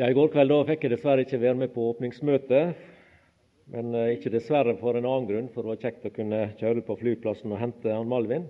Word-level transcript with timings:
Ja, 0.00 0.06
I 0.08 0.14
går 0.16 0.30
kveld 0.32 0.48
da 0.48 0.56
fikk 0.64 0.86
jeg 0.86 0.94
dessverre 0.94 1.26
ikke 1.26 1.38
være 1.42 1.58
med 1.60 1.74
på 1.74 1.82
åpningsmøtet. 1.90 2.70
Men 3.68 3.90
eh, 3.92 4.14
ikke 4.14 4.30
dessverre 4.32 4.72
for 4.80 4.96
en 4.96 5.04
annen 5.04 5.26
grunn, 5.28 5.50
for 5.52 5.60
det 5.60 5.74
var 5.74 5.82
kjekt 5.82 6.06
å 6.08 6.12
kunne 6.14 6.38
kjøre 6.56 6.80
på 6.86 6.94
flyplassen 7.02 7.52
og 7.52 7.60
hente 7.60 7.92
han 7.92 8.08
Malvin. 8.08 8.46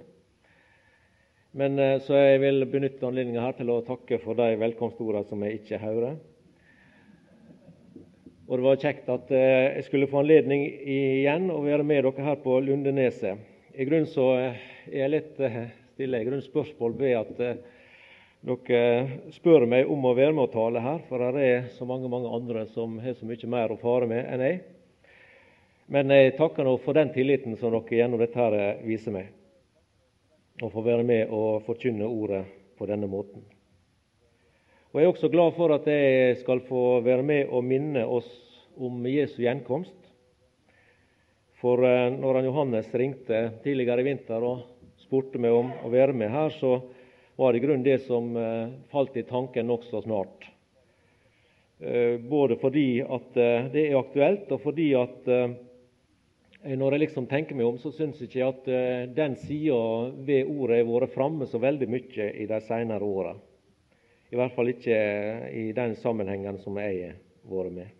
Men 1.58 1.74
eh, 1.82 1.96
Så 2.06 2.14
jeg 2.14 2.38
vil 2.44 2.62
benytte 2.70 3.08
anledningen 3.08 3.42
her 3.42 3.56
til 3.58 3.72
å 3.74 3.80
takke 3.82 4.20
for 4.22 4.38
de 4.38 4.46
velkomstordene 4.60 5.26
som 5.26 5.42
jeg 5.42 5.58
ikke 5.58 5.82
hører. 5.82 6.14
Og 8.46 8.54
det 8.54 8.66
var 8.68 8.80
kjekt 8.86 9.10
at 9.10 9.34
eh, 9.34 9.66
jeg 9.80 9.88
skulle 9.88 10.10
få 10.12 10.22
anledning 10.22 10.68
igjen 10.70 11.50
å 11.50 11.58
være 11.66 11.82
med 11.82 12.06
dere 12.06 12.28
her 12.30 12.38
på 12.46 12.60
Lundeneset. 12.62 13.42
I 13.74 13.90
grunnen 13.90 14.06
så 14.14 14.30
er 14.38 14.62
jeg 15.02 15.16
litt 15.18 15.34
stille 15.34 16.22
i 16.22 16.30
grunn 16.30 16.46
spørsmål 16.46 16.94
ved 17.02 17.18
at 17.24 17.46
dere 18.40 19.32
spør 19.36 19.66
meg 19.68 19.88
om 19.90 20.06
å 20.08 20.14
være 20.16 20.32
med 20.32 20.46
og 20.46 20.54
tale 20.54 20.80
her, 20.80 21.02
for 21.08 21.20
det 21.36 21.44
er 21.44 21.66
så 21.76 21.84
mange 21.88 22.08
mange 22.08 22.30
andre 22.32 22.64
som 22.72 22.96
har 23.02 23.16
så 23.18 23.28
mye 23.28 23.50
mer 23.52 23.74
å 23.74 23.80
fare 23.80 24.08
med 24.08 24.24
enn 24.24 24.44
jeg. 24.46 24.60
Men 25.90 26.12
jeg 26.14 26.36
takker 26.38 26.64
nå 26.64 26.76
for 26.80 26.96
den 26.96 27.12
tilliten 27.12 27.58
som 27.60 27.74
dere 27.74 27.98
gjennom 27.98 28.22
dette 28.22 28.40
her 28.40 28.80
viser 28.86 29.12
meg, 29.12 29.28
å 30.62 30.70
få 30.72 30.84
være 30.86 31.04
med 31.04 31.32
og 31.34 31.64
forkynne 31.66 32.08
ordet 32.08 32.44
på 32.78 32.88
denne 32.88 33.10
måten. 33.10 33.44
Og 34.90 34.98
Jeg 34.98 35.06
er 35.06 35.12
også 35.12 35.28
glad 35.30 35.52
for 35.54 35.70
at 35.74 35.84
jeg 35.86 36.38
skal 36.40 36.62
få 36.66 37.00
være 37.04 37.22
med 37.22 37.52
og 37.54 37.62
minne 37.62 38.02
oss 38.08 38.30
om 38.74 39.04
Jesu 39.06 39.42
gjenkomst. 39.44 39.94
For 41.60 41.84
eh, 41.84 42.08
når 42.16 42.40
han 42.40 42.48
Johannes 42.48 42.88
ringte 42.96 43.42
tidligere 43.62 44.00
i 44.00 44.08
vinter 44.08 44.42
og 44.42 44.64
spurte 45.04 45.38
meg 45.38 45.54
om 45.54 45.70
å 45.84 45.92
være 45.92 46.16
med 46.16 46.32
her, 46.32 46.50
så 46.56 46.80
var 47.40 47.56
i 47.56 47.62
grunnen 47.62 47.86
det 47.86 47.98
som 48.04 48.30
eh, 48.36 48.72
falt 48.92 49.16
i 49.16 49.24
tanken 49.28 49.68
nokså 49.70 50.02
snart. 50.04 50.46
Eh, 51.80 52.20
både 52.20 52.58
fordi 52.60 53.00
at 53.00 53.36
det 53.72 53.86
er 53.86 53.98
aktuelt, 53.98 54.50
og 54.52 54.60
fordi 54.60 54.92
at 55.00 55.30
når 56.60 56.92
jeg 56.92 57.00
liksom 57.06 57.24
tenker 57.26 57.56
meg 57.56 57.70
om, 57.70 57.78
så 57.80 57.88
syns 57.96 58.20
ikke 58.20 58.44
at 58.44 58.66
den 59.16 59.38
sida 59.40 59.78
ved 60.28 60.50
ordet 60.52 60.82
har 60.82 60.90
vært 60.90 61.14
framme 61.14 61.48
så 61.48 61.56
veldig 61.62 61.88
mye 61.88 62.26
i 62.36 62.44
de 62.50 62.58
senere 62.66 63.06
åra. 63.06 63.32
I 64.28 64.36
hvert 64.36 64.52
fall 64.54 64.68
ikke 64.74 64.98
i 65.56 65.70
den 65.74 65.96
sammenhengen 65.98 66.60
som 66.60 66.76
jeg 66.78 67.00
har 67.00 67.16
vært 67.48 67.74
med. 67.78 67.96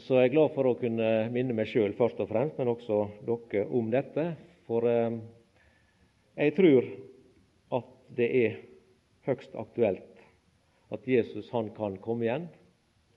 Så 0.00 0.16
jeg 0.16 0.30
er 0.30 0.32
glad 0.36 0.52
for 0.54 0.70
å 0.70 0.76
kunne 0.78 1.06
minne 1.34 1.54
meg 1.58 1.66
sjøl 1.68 1.92
først 1.98 2.20
og 2.22 2.30
fremst, 2.30 2.56
men 2.56 2.70
også 2.70 3.00
dere 3.26 3.66
om 3.74 3.90
dette. 3.92 4.24
For 4.70 4.86
eh, 4.88 5.16
jeg 6.38 6.54
tror 6.56 6.86
det 8.16 8.28
er 8.44 8.58
høgst 9.26 9.54
aktuelt 9.58 10.24
at 10.92 11.06
Jesus 11.08 11.48
han 11.54 11.70
kan 11.76 11.96
komme 12.02 12.26
igjen 12.26 12.48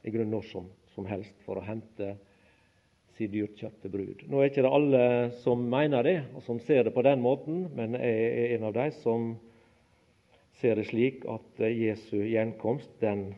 i 0.06 0.14
grunn 0.14 0.32
når 0.32 0.48
som, 0.52 0.70
som 0.94 1.08
helst 1.10 1.36
for 1.46 1.60
å 1.60 1.66
hente 1.66 2.14
sin 3.16 3.32
dyrkjøpte 3.32 3.90
brud. 3.92 4.26
Nå 4.28 4.42
er 4.42 4.52
ikke 4.52 4.64
det 4.66 4.72
alle 4.76 5.04
som 5.42 5.62
mener 5.72 6.04
det, 6.04 6.18
og 6.36 6.44
som 6.44 6.60
ser 6.64 6.86
det 6.86 6.94
på 6.96 7.04
den 7.06 7.22
måten, 7.24 7.66
men 7.76 7.96
jeg 7.96 8.28
er 8.28 8.56
en 8.58 8.68
av 8.70 8.76
de 8.76 8.90
som 9.00 9.34
ser 10.60 10.80
det 10.80 10.88
slik 10.90 11.24
at 11.32 11.64
Jesu 11.72 12.18
gjenkomst 12.24 12.92
den 13.04 13.30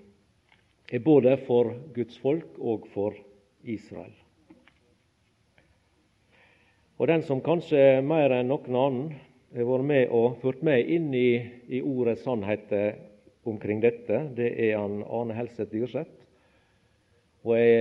er 0.92 1.04
både 1.04 1.36
for 1.46 1.74
Guds 1.96 2.18
folk 2.22 2.58
og 2.58 2.88
for 2.94 3.18
Israel. 3.68 4.14
Og 6.98 7.08
Den 7.08 7.22
som 7.22 7.44
kanskje 7.46 8.02
mer 8.02 8.34
enn 8.34 8.50
noen 8.50 8.78
annen 8.82 9.10
vært 9.66 9.88
med 9.90 10.12
og 10.14 10.38
ført 10.44 10.62
meg 10.66 10.90
inn 10.94 11.10
i, 11.16 11.40
i 11.74 11.82
ordets 11.82 12.26
sannheter 12.28 13.00
omkring 13.48 13.82
dette, 13.82 14.20
det 14.36 14.52
er 14.68 14.76
han 14.78 15.02
Arne 15.08 15.34
Helseth 15.38 15.72
Dyrseth. 15.72 16.14
Og 17.48 17.56
jeg 17.56 17.78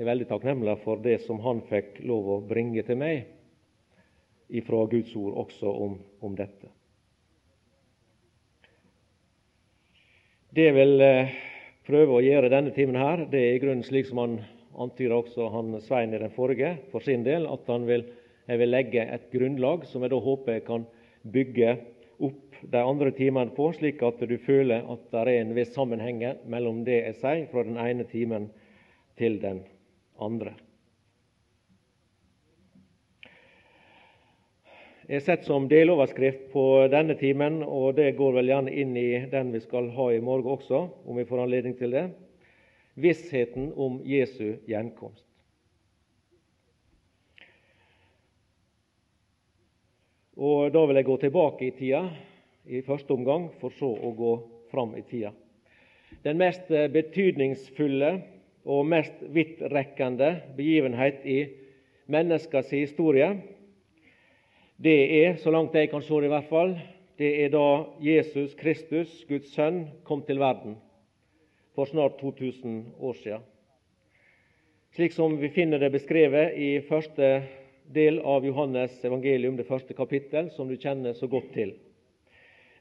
er 0.00 0.08
veldig 0.08 0.26
takknemlig 0.30 0.78
for 0.82 1.02
det 1.04 1.18
som 1.26 1.42
han 1.44 1.60
fikk 1.68 2.00
lov 2.08 2.30
å 2.32 2.40
bringe 2.48 2.82
til 2.86 2.96
meg 2.98 3.26
ifra 4.48 4.86
Guds 4.88 5.12
ord 5.18 5.36
også 5.44 5.68
om, 5.68 5.98
om 6.24 6.36
dette. 6.38 6.70
Det 10.56 10.70
jeg 10.70 10.76
vil 10.78 11.02
eh, 11.04 11.32
prøve 11.84 12.16
å 12.16 12.24
gjøre 12.24 12.48
denne 12.48 12.72
timen 12.72 12.96
her, 12.96 13.26
det 13.28 13.42
er 13.42 13.56
i 13.56 13.60
grunnen 13.60 13.84
slik 13.84 14.08
som 14.08 14.22
han 14.22 14.38
antyder 14.80 15.18
også 15.18 15.50
han 15.52 15.74
Svein 15.84 16.14
i 16.16 16.20
den 16.22 16.32
forrige 16.32 16.76
for 16.92 17.04
sin 17.04 17.26
del 17.26 17.44
at 17.50 17.68
han 17.68 17.84
vil, 17.88 18.06
jeg 18.48 18.62
vil 18.62 18.72
legge 18.72 19.04
et 19.04 19.26
grunnlag 19.32 19.84
som 19.90 20.04
jeg 20.04 20.14
da 20.14 20.20
håper 20.22 20.56
jeg 20.56 20.64
kan 20.70 20.86
bygge 21.32 21.76
opp 22.22 22.60
de 22.62 22.82
andre 22.82 23.12
timene 23.16 23.52
på, 23.56 23.70
slik 23.76 24.02
at 24.06 24.20
du 24.28 24.36
føler 24.40 24.86
at 24.92 25.08
det 25.12 25.22
er 25.22 25.32
en 25.40 25.56
viss 25.56 25.74
sammenheng 25.76 26.22
mellom 26.48 26.84
det 26.86 27.00
jeg 27.02 27.18
sier 27.22 27.48
fra 27.50 27.64
den 27.66 27.80
ene 27.80 28.06
timen 28.08 28.48
til 29.20 29.40
den 29.42 29.64
andre. 30.22 30.54
Jeg 35.06 35.20
har 35.20 35.26
sett 35.26 35.44
som 35.46 35.68
deloverskrift 35.70 36.48
på 36.50 36.62
denne 36.90 37.14
timen, 37.14 37.60
og 37.62 37.94
det 37.94 38.16
går 38.18 38.40
vel 38.40 38.50
gjerne 38.50 38.72
inn 38.74 38.96
i 38.98 39.10
den 39.30 39.52
vi 39.54 39.60
skal 39.62 39.92
ha 39.94 40.08
i 40.10 40.22
morgen 40.24 40.56
også, 40.56 40.80
om 41.06 41.20
vi 41.20 41.28
får 41.28 41.44
anledning 41.44 41.76
til 41.78 41.94
det 41.94 42.08
vissheten 42.96 43.72
om 43.76 44.00
Jesu 44.04 44.56
gjenkomst. 44.66 45.25
Og 50.36 50.72
Da 50.72 50.82
vil 50.86 50.96
jeg 50.96 51.04
gå 51.04 51.16
tilbake 51.16 51.66
i 51.66 51.70
tida 51.72 52.02
i 52.68 52.82
første 52.84 53.14
omgang, 53.14 53.48
for 53.60 53.72
så 53.72 53.88
å 53.88 54.10
gå 54.12 54.32
fram 54.70 54.92
i 54.98 55.02
tida. 55.08 55.30
Den 56.24 56.36
mest 56.36 56.68
betydningsfulle 56.68 58.10
og 58.68 58.84
mest 58.86 59.22
vidtrekkende 59.32 60.34
begivenhet 60.58 61.24
i 61.24 61.38
menneskets 62.12 62.74
historie, 62.76 63.30
det 64.76 64.98
er, 65.24 65.36
så 65.40 65.50
langt 65.50 65.74
jeg 65.74 65.88
kan 65.88 66.04
se 66.04 66.20
det 66.20 66.28
i 66.28 66.34
hvert 66.34 66.50
fall, 66.50 66.76
det 67.16 67.30
er 67.46 67.52
da 67.54 67.68
Jesus 68.04 68.52
Kristus, 68.60 69.22
Guds 69.28 69.54
sønn, 69.54 69.86
kom 70.04 70.20
til 70.26 70.42
verden 70.42 70.76
for 71.72 71.88
snart 71.88 72.20
2000 72.20 72.82
år 73.00 73.16
siden. 73.22 73.46
Slik 74.92 75.16
som 75.16 75.40
vi 75.40 75.48
finner 75.48 75.80
det 75.80 75.94
beskrevet 75.96 76.58
i 76.60 76.74
første 76.84 77.38
del 77.94 78.18
av 78.20 78.46
Johannes 78.46 78.98
evangelium, 79.04 79.56
det 79.56 79.68
første 79.68 79.94
kapittel, 79.94 80.50
som 80.54 80.68
du 80.68 80.76
kjenner 80.76 81.14
så 81.14 81.28
godt 81.30 81.52
til. 81.54 81.74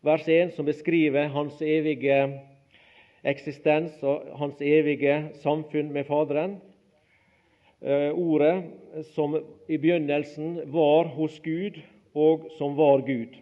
Vers 0.06 0.28
1, 0.28 0.54
som 0.56 0.68
beskriver 0.68 1.32
hans 1.34 1.62
evige 1.66 2.18
eksistens 3.26 3.98
og 4.06 4.28
hans 4.38 4.62
evige 4.62 5.16
samfunn 5.42 5.92
med 5.94 6.06
Faderen. 6.06 6.60
Eh, 7.82 8.12
ordet 8.14 8.64
som 9.14 9.36
i 9.68 9.78
begynnelsen 9.78 10.62
var 10.74 11.10
hos 11.18 11.40
Gud, 11.44 11.82
og 12.16 12.48
som 12.58 12.78
var 12.78 13.04
Gud. 13.06 13.34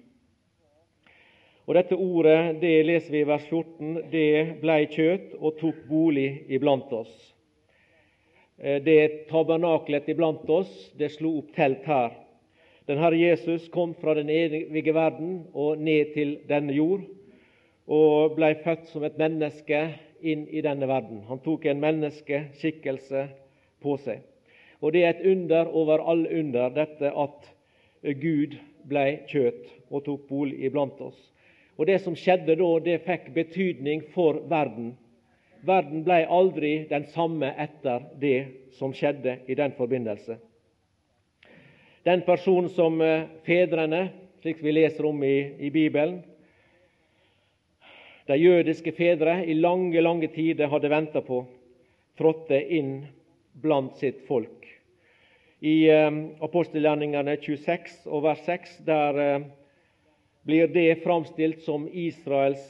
Og 1.63 1.77
Dette 1.77 1.95
ordet 1.95 2.57
det 2.59 2.73
leser 2.83 3.13
vi 3.13 3.21
i 3.23 3.27
vers 3.27 3.45
14. 3.47 4.09
Det 4.11 4.59
blei 4.63 4.81
kjøt 4.91 5.37
og 5.39 5.59
tok 5.61 5.85
bolig 5.87 6.43
iblant 6.51 6.91
oss. 6.91 7.13
Eh, 8.57 8.83
det 8.83 9.27
tabernaklet 9.29 10.09
iblant 10.09 10.49
oss, 10.49 10.91
det 10.97 11.09
slo 11.09 11.37
opp 11.39 11.53
telt 11.55 11.85
her. 11.89 12.11
Den 12.85 12.99
Herre 12.99 13.17
Jesus 13.17 13.69
kom 13.69 13.93
fra 13.95 14.13
den 14.13 14.29
evige 14.29 14.93
verden 14.93 15.45
og 15.53 15.79
ned 15.79 16.13
til 16.13 16.35
denne 16.49 16.75
jord, 16.75 17.05
og 17.87 18.35
blei 18.35 18.53
født 18.63 18.89
som 18.91 19.05
et 19.07 19.17
menneske 19.19 19.79
inn 20.23 20.45
i 20.51 20.61
denne 20.63 20.87
verden. 20.87 21.23
Han 21.29 21.39
tok 21.43 21.65
en 21.65 21.81
menneskeskikkelse 21.83 23.25
på 23.83 23.97
seg. 24.03 24.21
Og 24.83 24.91
Det 24.93 25.03
er 25.03 25.13
et 25.15 25.25
under 25.31 25.67
over 25.71 26.03
alle 26.11 26.29
under, 26.39 26.69
dette 26.69 27.07
at 27.07 27.47
Gud 28.03 28.57
blei 28.83 29.23
kjøt 29.31 29.69
og 29.89 30.03
tok 30.03 30.27
bolig 30.27 30.59
iblant 30.67 30.99
oss. 31.01 31.19
Og 31.79 31.87
Det 31.87 32.01
som 32.03 32.15
skjedde 32.15 32.55
da, 32.59 32.69
det 32.83 33.01
fikk 33.07 33.31
betydning 33.33 34.03
for 34.13 34.43
verden. 34.51 34.93
Verden 35.63 36.03
ble 36.03 36.25
aldri 36.27 36.73
den 36.89 37.05
samme 37.13 37.53
etter 37.57 38.03
det 38.19 38.39
som 38.75 38.91
skjedde 38.95 39.37
i 39.47 39.55
den 39.55 39.71
forbindelse. 39.77 40.35
Den 42.03 42.25
personen 42.27 42.67
som 42.69 42.99
eh, 43.01 43.29
fedrene, 43.47 44.09
slik 44.43 44.59
vi 44.59 44.73
leser 44.75 45.07
om 45.07 45.23
i, 45.23 45.37
i 45.63 45.69
Bibelen, 45.71 46.19
de 48.27 48.35
jødiske 48.39 48.91
fedre 48.95 49.39
i 49.47 49.55
lange, 49.55 50.01
lange 50.01 50.27
tider 50.31 50.67
hadde 50.71 50.91
venta 50.91 51.23
på, 51.23 51.45
trådte 52.19 52.59
inn 52.59 52.93
blant 53.63 53.95
sitt 53.99 54.23
folk. 54.27 54.67
I 55.63 55.87
eh, 55.87 56.11
apostelgjerningene 56.43 57.37
26 57.39 58.01
og 58.11 58.27
vers 58.27 58.43
6 58.47 58.81
der 58.87 59.21
eh, 59.23 59.45
blir 60.43 60.67
det 60.75 61.03
framstilt 61.03 61.63
som 61.63 61.87
Israels 61.87 62.65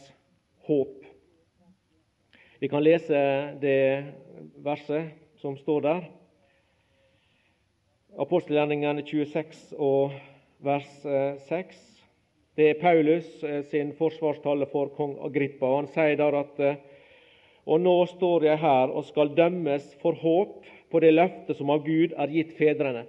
håp. 0.70 1.03
Vi 2.64 2.70
kan 2.70 2.84
lese 2.84 3.20
det 3.60 4.06
verset 4.64 5.10
som 5.36 5.58
står 5.60 5.82
der. 5.84 6.06
Apostelgjerningene 8.24 9.04
26 9.04 9.74
og 9.76 10.14
vers 10.64 10.94
6. 11.50 11.50
Eh, 11.50 12.06
det 12.56 12.70
er 12.70 12.80
Paulus 12.80 13.28
eh, 13.44 13.66
sin 13.68 13.92
forsvarstale 13.98 14.70
for 14.72 14.94
kong 14.96 15.18
Agrippa. 15.28 15.74
Han 15.74 15.92
sier 15.92 16.16
der 16.22 16.40
at 16.40 16.64
eh, 16.64 16.80
og 17.68 17.84
nå 17.84 17.98
står 18.14 18.48
jeg 18.48 18.64
her 18.64 18.96
og 18.96 19.10
skal 19.12 19.36
dømmes 19.36 19.92
for 20.00 20.16
håp 20.24 20.64
på 20.88 21.04
det 21.04 21.12
løftet 21.18 21.60
som 21.60 21.76
av 21.76 21.84
Gud 21.84 22.16
er 22.16 22.32
gitt 22.32 22.56
fedrene. 22.56 23.04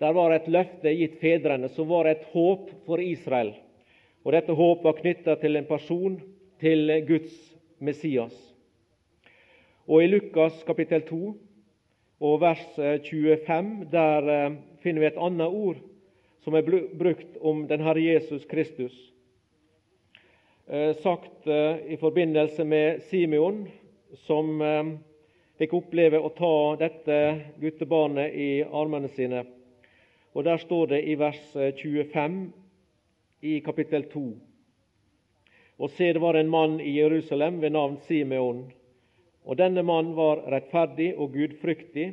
Der 0.00 0.16
var 0.16 0.32
et 0.32 0.48
løfte 0.48 0.96
gitt 0.96 1.20
fedrene 1.20 1.68
som 1.76 1.92
var 1.92 2.08
et 2.08 2.24
håp 2.32 2.72
for 2.88 3.04
Israel. 3.04 3.52
Og 4.24 4.32
Dette 4.32 4.56
håpet 4.56 4.92
var 4.94 5.00
knytta 5.04 5.40
til 5.44 5.60
en 5.60 5.68
person, 5.76 6.22
til 6.56 6.88
Guds 7.04 7.49
Messias. 7.80 8.34
Og 9.88 10.04
I 10.04 10.10
Lukas 10.10 10.60
kapittel 10.68 11.02
2 11.08 11.20
og 12.20 12.40
vers 12.42 12.66
25 12.76 13.86
der 13.90 14.28
eh, 14.28 14.56
finner 14.82 15.00
vi 15.00 15.08
et 15.08 15.20
annet 15.20 15.48
ord 15.48 15.80
som 16.44 16.54
er 16.56 16.66
brukt 16.98 17.38
om 17.40 17.64
den 17.68 17.82
Herre 17.84 18.02
Jesus 18.04 18.44
Kristus. 18.48 18.94
Eh, 20.68 20.92
sagt 21.00 21.48
eh, 21.48 21.92
i 21.92 21.96
forbindelse 22.00 22.64
med 22.64 23.00
Simeon, 23.08 23.64
som 24.26 24.58
fikk 25.60 25.74
oppleve 25.76 26.18
å 26.18 26.32
ta 26.34 26.54
dette 26.80 27.16
guttebarnet 27.62 28.34
i 28.34 28.48
armene 28.64 29.08
sine. 29.14 29.44
Og 30.34 30.44
Der 30.44 30.58
står 30.58 30.86
det 30.92 31.02
i 31.06 31.14
vers 31.18 31.40
25 31.54 32.40
i 33.42 33.58
kapittel 33.64 34.08
2. 34.10 34.49
Og 35.80 35.88
se, 35.96 36.12
det 36.12 36.20
var 36.20 36.36
en 36.36 36.50
mann 36.52 36.76
i 36.80 36.92
Jerusalem 36.98 37.60
ved 37.60 37.72
navn 37.72 37.96
Simeon. 38.04 38.66
Og 39.48 39.56
denne 39.56 39.80
mannen 39.82 40.12
var 40.12 40.42
rettferdig 40.52 41.14
og 41.16 41.32
gudfryktig 41.32 42.10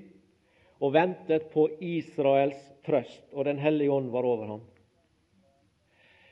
og 0.79 0.93
ventet 0.95 1.49
på 1.51 1.67
Israels 1.83 2.61
trøst, 2.87 3.25
og 3.33 3.45
Den 3.45 3.59
hellige 3.59 3.91
ånd 3.91 4.09
var 4.13 4.23
over 4.23 4.47
ham. 4.47 4.61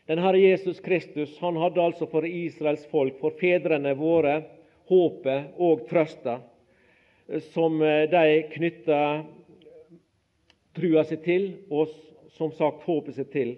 Den 0.08 0.22
Herre 0.22 0.40
Jesus 0.40 0.80
Kristus 0.80 1.38
han 1.42 1.58
hadde 1.58 1.82
altså 1.82 2.08
for 2.08 2.26
Israels 2.26 2.86
folk, 2.88 3.20
for 3.20 3.36
fedrene 3.40 3.96
våre, 4.00 4.44
håpet 4.88 5.58
og 5.58 5.88
trøsta, 5.90 6.40
som 7.52 7.80
de 7.82 8.44
knytta 8.54 9.00
trua 10.78 11.04
seg 11.10 11.24
til, 11.26 11.48
og 11.74 11.90
som 12.38 12.54
sagt 12.54 12.86
håpet 12.86 13.18
seg 13.18 13.32
til. 13.34 13.56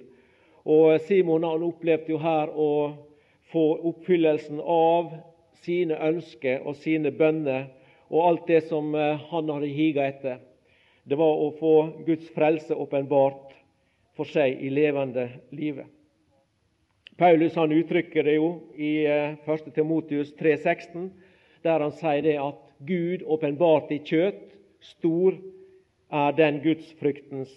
Og 0.66 1.02
Simon 1.04 1.46
han 1.46 1.68
opplevde 1.68 2.16
jo 2.16 2.22
her 2.24 2.50
å 2.56 2.72
få 3.52 3.66
oppfyllelsen 3.90 4.60
av 4.62 5.12
sine 5.64 5.98
ønsker 6.10 6.64
og 6.68 6.78
sine 6.80 7.12
bønner 7.16 7.68
og 8.08 8.24
alt 8.24 8.48
det 8.48 8.62
som 8.70 8.96
eh, 8.96 9.20
han 9.32 9.52
hadde 9.52 9.72
higa 9.72 10.08
etter. 10.08 10.40
Det 11.08 11.16
var 11.20 11.40
å 11.44 11.52
få 11.60 11.76
Guds 12.08 12.28
frelse 12.36 12.76
åpenbart 12.76 13.56
for 14.18 14.28
seg 14.28 14.60
i 14.64 14.72
levende 14.74 15.28
livet. 15.56 15.88
Paulus 17.18 17.56
han 17.58 17.74
uttrykker 17.74 18.28
det 18.28 18.38
jo 18.38 18.50
i 18.76 18.92
1. 19.08 19.40
Eh, 19.48 19.74
Timotius 19.74 20.34
3,16, 20.40 21.10
der 21.66 21.84
han 21.84 21.96
sier 21.96 22.24
det 22.24 22.38
at 22.42 22.62
Gud 22.88 23.24
åpenbart 23.26 23.92
i 23.96 24.02
kjøtt, 24.06 24.54
stor 24.94 25.40
er 26.14 26.36
den 26.38 26.62
gudsfryktens 26.64 27.52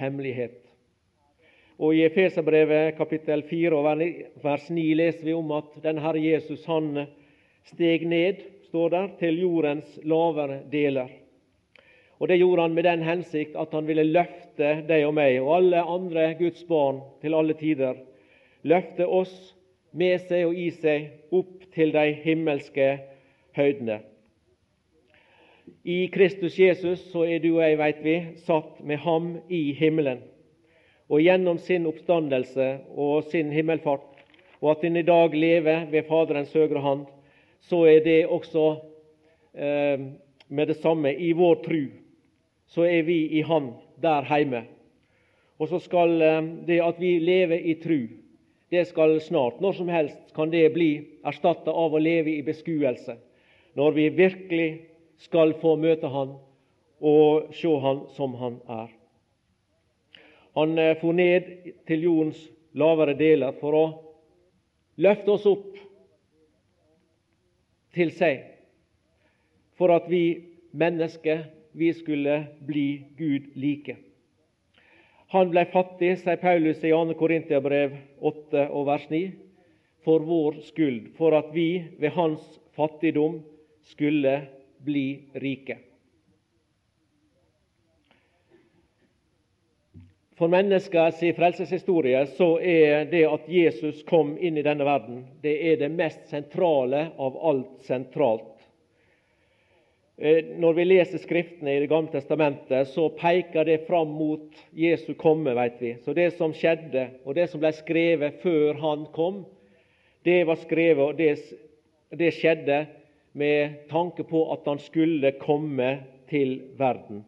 hemmelighet. 0.00 0.63
Og 1.78 1.96
I 1.96 2.04
Efeserbrevet 2.06 2.94
kapittel 2.94 3.40
4 3.48 3.78
vers 4.42 4.68
9 4.70 4.82
leser 4.94 5.24
vi 5.26 5.32
om 5.34 5.48
at 5.56 5.72
den 5.82 5.98
Herre 5.98 6.20
Jesus 6.22 6.62
han 6.70 7.06
steg 7.66 8.04
ned, 8.06 8.44
står 8.68 8.90
der, 8.92 9.08
til 9.18 9.40
jordens 9.40 9.98
lavere 10.04 10.60
deler. 10.70 11.08
Og 12.18 12.28
Det 12.28 12.38
gjorde 12.38 12.62
han 12.62 12.74
med 12.74 12.84
den 12.86 13.02
hensikt 13.02 13.56
at 13.58 13.74
han 13.74 13.88
ville 13.88 14.04
løfte 14.06 14.68
deg 14.86 15.06
og 15.06 15.16
meg 15.18 15.40
og 15.42 15.50
alle 15.56 15.82
andre 15.82 16.28
Guds 16.38 16.62
barn 16.68 17.00
til 17.20 17.34
alle 17.34 17.56
tider. 17.58 17.98
Løfte 18.62 19.06
oss 19.06 19.34
med 19.92 20.22
seg 20.28 20.46
og 20.46 20.54
i 20.54 20.68
seg 20.70 21.34
opp 21.34 21.66
til 21.74 21.90
de 21.92 22.12
himmelske 22.22 22.86
høydene. 23.58 23.98
I 25.84 26.06
Kristus 26.14 26.54
Jesus 26.58 27.02
så 27.10 27.26
er 27.26 27.42
du 27.42 27.56
og 27.56 27.64
jeg, 27.66 27.78
veit 27.82 28.00
vi, 28.04 28.16
satt 28.46 28.78
med 28.80 29.02
ham 29.02 29.34
i 29.50 29.72
himmelen 29.74 30.22
og 31.08 31.20
gjennom 31.20 31.58
sin 31.60 31.86
oppstandelse 31.86 32.68
og 32.96 33.28
sin 33.28 33.52
himmelfart, 33.52 34.06
og 34.62 34.70
at 34.72 34.84
en 34.86 34.96
i 34.96 35.04
dag 35.04 35.34
lever 35.36 35.86
ved 35.92 36.06
Faderens 36.08 36.52
høyre 36.56 36.80
hand, 36.80 37.04
så 37.60 37.84
er 37.88 38.00
det 38.04 38.26
også 38.26 38.64
eh, 39.54 40.06
med 40.48 40.66
det 40.66 40.78
samme 40.80 41.12
i 41.12 41.32
vår 41.36 41.60
tru. 41.64 41.82
Så 42.66 42.86
er 42.88 43.02
vi 43.04 43.26
i 43.38 43.42
Han 43.44 43.72
der 44.00 44.24
hjemme. 44.28 44.64
Og 45.58 45.68
så 45.68 45.78
skal 45.78 46.22
eh, 46.22 46.40
det 46.66 46.80
at 46.82 47.00
vi 47.00 47.18
lever 47.18 47.60
i 47.60 47.76
tru, 47.80 48.00
det 48.70 48.86
skal 48.88 49.20
snart, 49.20 49.60
når 49.60 49.72
som 49.72 49.88
helst, 49.88 50.32
kan 50.34 50.50
det 50.50 50.72
bli 50.74 50.90
erstatta 51.24 51.70
av 51.70 51.94
å 51.94 52.00
leve 52.00 52.32
i 52.32 52.42
beskuelse. 52.42 53.14
Når 53.76 53.94
vi 53.94 54.08
virkelig 54.08 54.68
skal 55.22 55.54
få 55.60 55.76
møte 55.76 56.08
Han 56.10 56.36
og 57.04 57.54
se 57.54 57.70
Han 57.84 58.06
som 58.16 58.34
Han 58.40 58.60
er. 58.66 59.03
Han 60.54 60.78
eh, 60.78 60.96
for 61.00 61.16
ned 61.16 61.50
til 61.88 62.06
jordens 62.06 62.40
lavere 62.78 63.14
deler 63.18 63.54
for 63.60 63.78
å 63.78 63.84
løfte 65.02 65.34
oss 65.34 65.46
opp 65.50 65.78
til 67.94 68.10
seg, 68.14 68.42
for 69.78 69.94
at 69.94 70.06
vi 70.10 70.24
mennesker 70.74 71.46
vi 71.74 71.90
skulle 71.94 72.40
bli 72.66 72.88
Gud 73.18 73.54
like. 73.58 73.96
Han 75.34 75.50
ble 75.50 75.64
fattig, 75.72 76.12
sier 76.20 76.38
Paulus 76.38 76.82
i 76.86 76.92
2. 76.94 77.16
Korintiabrev 77.18 77.96
8 78.22 78.68
og 78.70 78.86
vers 78.86 79.08
9, 79.10 79.24
for 80.06 80.22
vår 80.22 80.60
skyld, 80.68 81.14
for 81.18 81.34
at 81.34 81.50
vi 81.54 81.82
ved 81.98 82.14
hans 82.14 82.44
fattigdom 82.76 83.40
skulle 83.90 84.36
bli 84.84 85.24
rike. 85.42 85.80
For 90.34 90.50
menneskets 90.50 91.20
frelseshistorie 91.36 92.24
så 92.34 92.56
er 92.58 93.04
det 93.06 93.22
at 93.28 93.44
Jesus 93.46 94.02
kom 94.08 94.32
inn 94.42 94.56
i 94.58 94.64
denne 94.66 94.82
verden, 94.86 95.22
det 95.42 95.54
er 95.70 95.78
det 95.78 95.92
mest 95.94 96.24
sentrale 96.26 97.06
av 97.22 97.36
alt 97.38 97.84
sentralt. 97.86 98.50
Eh, 100.18 100.44
når 100.58 100.74
vi 100.74 100.84
leser 100.86 101.18
Skriftene 101.18 101.74
i 101.74 101.80
Det 101.80 101.90
gamle 101.90 102.10
testamentet, 102.10 102.88
så 102.90 103.08
peker 103.14 103.64
det 103.66 103.86
fram 103.86 104.10
mot 104.14 104.50
Jesu 104.70 105.14
komme. 105.14 105.54
vet 105.54 105.80
vi. 105.80 105.96
Så 106.04 106.12
Det 106.12 106.30
som 106.34 106.52
skjedde, 106.52 107.10
og 107.24 107.34
det 107.34 107.50
som 107.50 107.60
ble 107.60 107.72
skrevet 107.72 108.42
før 108.42 108.74
han 108.74 109.06
kom, 109.12 109.44
det 110.24 110.46
var 110.46 110.56
skrevet, 110.56 111.02
og 111.02 111.16
det, 111.16 111.38
det 112.10 112.34
skjedde 112.34 112.86
med 113.32 113.88
tanke 113.90 114.24
på 114.24 114.52
at 114.52 114.66
han 114.66 114.78
skulle 114.78 115.32
komme 115.38 115.98
til 116.30 116.60
verden. 116.78 117.24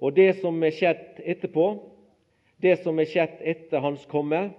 Og 0.00 0.14
Det 0.14 0.40
som 0.40 0.62
er 0.62 0.70
skjedd 0.70 1.22
etterpå, 1.24 1.89
det 2.60 2.76
som 2.82 2.98
er 3.00 3.08
skjedd 3.08 3.40
etter 3.40 3.82
hans 3.84 4.04
komme. 4.10 4.50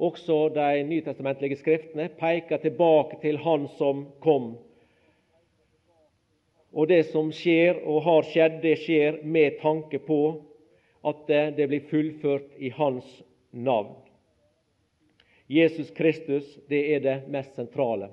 Også 0.00 0.48
de 0.54 0.82
nytestamentlige 0.88 1.58
skriftene 1.60 2.08
peker 2.18 2.62
tilbake 2.62 3.18
til 3.20 3.38
Han 3.44 3.66
som 3.76 4.06
kom. 4.24 4.54
Og 6.72 6.88
det 6.88 7.02
som 7.10 7.32
skjer 7.34 7.82
og 7.84 8.02
har 8.06 8.28
skjedd, 8.30 8.60
det 8.62 8.78
skjer 8.80 9.20
med 9.26 9.58
tanke 9.60 10.00
på 10.00 10.20
at 11.04 11.26
det 11.56 11.66
blir 11.68 11.84
fullført 11.90 12.56
i 12.58 12.70
Hans 12.76 13.08
navn. 13.50 13.92
Jesus 15.50 15.90
Kristus 15.90 16.46
det 16.70 16.80
er 16.94 17.04
det 17.04 17.16
mest 17.28 17.56
sentrale. 17.58 18.08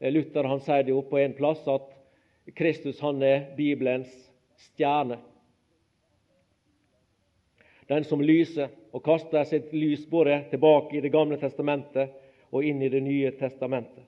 Luther 0.00 0.48
han 0.48 0.60
sier 0.64 0.82
det 0.82 0.90
jo 0.92 1.04
på 1.06 1.20
en 1.20 1.36
plass 1.36 1.62
at 1.70 1.92
Kristus 2.56 2.98
han 3.04 3.22
er 3.22 3.52
Bibelens 3.56 4.10
stjerne 4.58 5.20
den 7.90 8.04
som 8.06 8.22
lyser 8.22 8.70
og 8.94 9.02
kaster 9.02 9.44
sitt 9.48 9.72
lys 9.74 10.04
både 10.06 10.44
tilbake 10.52 10.96
i 10.96 11.02
Det 11.02 11.10
gamle 11.10 11.38
testamentet 11.40 12.12
og 12.54 12.64
inn 12.64 12.82
i 12.82 12.88
Det 12.88 13.02
nye 13.02 13.32
testamentet. 13.38 14.04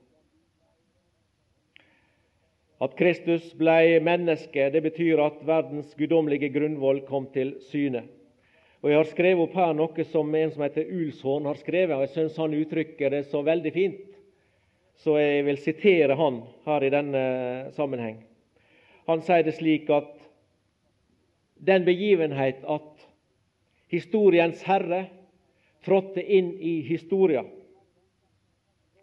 At 2.83 2.95
Kristus 2.99 3.53
ble 3.55 3.99
menneske, 4.03 4.69
det 4.75 4.83
betyr 4.83 5.21
at 5.23 5.43
verdens 5.47 5.95
guddommelige 5.99 6.51
grunnvoll 6.55 7.03
kom 7.07 7.29
til 7.35 7.57
syne. 7.71 8.05
Og 8.83 8.91
Jeg 8.91 8.99
har 8.99 9.11
skrevet 9.11 9.43
opp 9.45 9.55
her 9.55 9.75
noe 9.79 10.05
som 10.11 10.35
en 10.35 10.51
som 10.51 10.65
heter 10.65 10.91
Ulshorn 10.91 11.47
har 11.47 11.59
skrevet, 11.61 11.95
og 11.95 12.03
jeg 12.03 12.15
syns 12.17 12.39
han 12.43 12.57
uttrykker 12.59 13.15
det 13.15 13.25
så 13.31 13.43
veldig 13.47 13.73
fint. 13.75 14.09
Så 14.99 15.15
jeg 15.19 15.45
vil 15.47 15.59
sitere 15.63 16.19
han 16.19 16.43
her 16.67 16.83
i 16.83 16.91
denne 16.91 17.23
sammenheng. 17.75 18.19
Han 19.07 19.23
sier 19.23 19.47
det 19.47 19.55
slik 19.59 19.91
at 19.91 20.11
den 21.63 21.87
begivenhet 21.87 22.63
at 22.67 22.92
historiens 23.93 24.63
herre 24.67 25.05
trådte 25.85 26.23
inn 26.23 26.53
i 26.59 26.81
historia. 26.87 27.45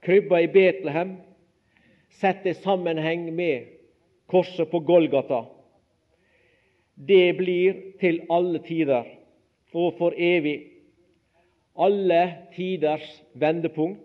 Krybba 0.01 0.41
i 0.41 0.47
Betlehem 0.47 1.17
sett 2.19 2.45
i 2.45 2.53
sammenheng 2.53 3.29
med 3.35 3.67
korset 4.25 4.71
på 4.71 4.79
Golgata. 4.79 5.45
Det 6.95 7.37
blir 7.37 7.79
til 7.99 8.23
alle 8.29 8.59
tider 8.65 9.07
og 9.73 9.93
for 9.99 10.15
evig 10.17 10.57
alle 11.79 12.21
tiders 12.55 13.07
vendepunkt, 13.39 14.03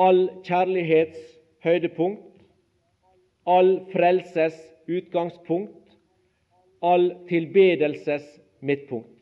all 0.00 0.28
kjærlighets 0.46 1.20
høydepunkt, 1.64 2.44
all 3.44 3.80
frelses 3.92 4.56
utgangspunkt, 4.88 5.76
all 6.80 7.10
tilbedelses 7.28 8.24
midtpunkt. 8.64 9.19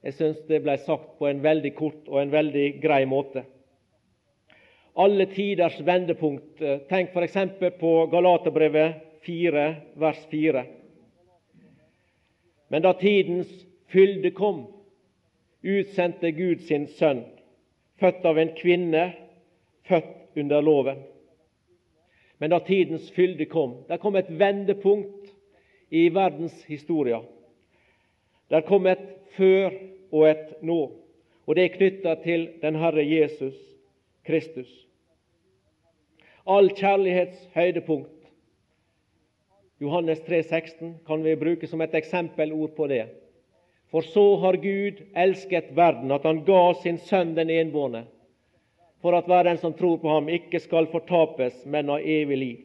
Jeg 0.00 0.16
syns 0.16 0.38
det 0.48 0.62
ble 0.64 0.76
sagt 0.80 1.18
på 1.18 1.28
en 1.28 1.42
veldig 1.44 1.74
kort 1.76 2.08
og 2.08 2.20
en 2.22 2.32
veldig 2.32 2.66
grei 2.80 3.02
måte. 3.08 3.44
Alle 5.00 5.26
tiders 5.30 5.76
vendepunkt. 5.86 6.62
Tenk 6.88 7.12
f.eks. 7.12 7.36
på 7.78 7.92
Galaterbrevet 8.12 9.02
4, 9.26 9.66
vers 10.00 10.22
4. 10.30 10.64
Men 12.70 12.82
da 12.82 12.94
tidens 12.96 13.50
fylde 13.92 14.30
kom, 14.30 14.64
utsendte 15.60 16.32
Gud 16.32 16.62
sin 16.64 16.86
sønn, 16.96 17.24
født 18.00 18.24
av 18.24 18.38
en 18.40 18.52
kvinne, 18.56 19.10
født 19.88 20.38
under 20.40 20.64
loven. 20.64 21.02
Men 22.40 22.54
da 22.54 22.60
tidens 22.64 23.10
fylde 23.12 23.44
kom 23.50 23.82
Der 23.88 23.98
kom 24.00 24.16
et 24.16 24.30
vendepunkt 24.32 25.28
i 25.90 26.08
verdens 26.14 26.56
historie. 28.50 28.56
er 28.56 28.66
kom 28.66 28.86
et 28.86 28.98
før 29.36 29.70
og 30.12 30.30
et 30.30 30.62
nå, 30.62 30.92
og 31.46 31.56
det 31.56 31.64
er 31.64 31.76
knytta 31.76 32.14
til 32.24 32.48
den 32.62 32.76
Herre 32.76 33.04
Jesus 33.04 33.54
Kristus. 34.26 34.86
All 36.46 36.70
kjærlighets 36.70 37.48
høydepunkt 37.54 38.16
Johannes 39.80 40.20
3, 40.20 40.42
16 40.42 41.00
kan 41.06 41.24
vi 41.24 41.36
bruke 41.36 41.66
som 41.66 41.80
et 41.80 41.94
eksempelord 41.94 42.74
på 42.76 42.86
det. 42.86 43.06
For 43.90 44.00
så 44.00 44.36
har 44.36 44.56
Gud 44.60 45.00
elsket 45.16 45.76
verden, 45.76 46.10
at 46.12 46.22
Han 46.22 46.44
ga 46.44 46.74
sin 46.82 46.98
Sønn 46.98 47.34
den 47.34 47.50
enbårne, 47.50 48.04
for 49.00 49.16
at 49.16 49.24
hver 49.24 49.42
den 49.42 49.56
som 49.58 49.72
tror 49.72 49.96
på 49.96 50.08
ham, 50.08 50.28
ikke 50.28 50.60
skal 50.60 50.86
fortapes, 50.86 51.64
men 51.66 51.88
ha 51.88 51.98
evig 51.98 52.38
liv. 52.38 52.58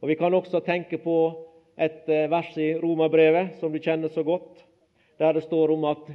Og 0.00 0.08
Vi 0.08 0.14
kan 0.14 0.34
også 0.34 0.60
tenke 0.60 0.98
på 0.98 1.49
et 1.80 2.08
eh, 2.08 2.28
vers 2.28 2.56
i 2.60 2.74
Romerbrevet 2.80 3.56
som 3.60 3.72
du 3.72 3.80
kjenner 3.80 4.12
så 4.12 4.24
godt, 4.26 4.64
der 5.20 5.36
det 5.36 5.44
står 5.46 5.72
om 5.72 5.86
at 5.88 6.10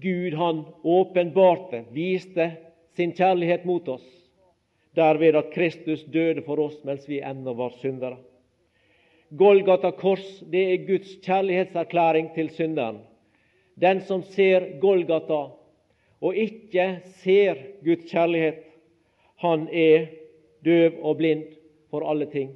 Gud 0.00 0.34
han 0.36 0.64
åpenbarte, 0.84 1.84
viste 1.92 2.50
sin 2.96 3.12
kjærlighet 3.16 3.66
mot 3.68 3.88
oss, 3.88 4.04
derved 4.96 5.36
at 5.36 5.52
Kristus 5.54 6.04
døde 6.08 6.44
for 6.44 6.60
oss 6.60 6.80
mens 6.84 7.06
vi 7.08 7.20
ennå 7.24 7.54
var 7.56 7.76
syndere. 7.80 8.18
Golgata 9.30 9.92
kors 9.94 10.40
det 10.50 10.64
er 10.72 10.86
Guds 10.88 11.12
kjærlighetserklæring 11.22 12.32
til 12.34 12.50
synderen. 12.50 12.98
Den 13.80 14.00
som 14.04 14.24
ser 14.26 14.66
Golgata 14.82 15.42
og 16.20 16.36
ikke 16.36 16.88
ser 17.22 17.60
Guds 17.84 18.08
kjærlighet, 18.10 18.64
han 19.40 19.68
er 19.72 20.10
døv 20.64 20.98
og 21.00 21.16
blind 21.20 21.46
for 21.92 22.04
alle 22.10 22.26
ting. 22.32 22.50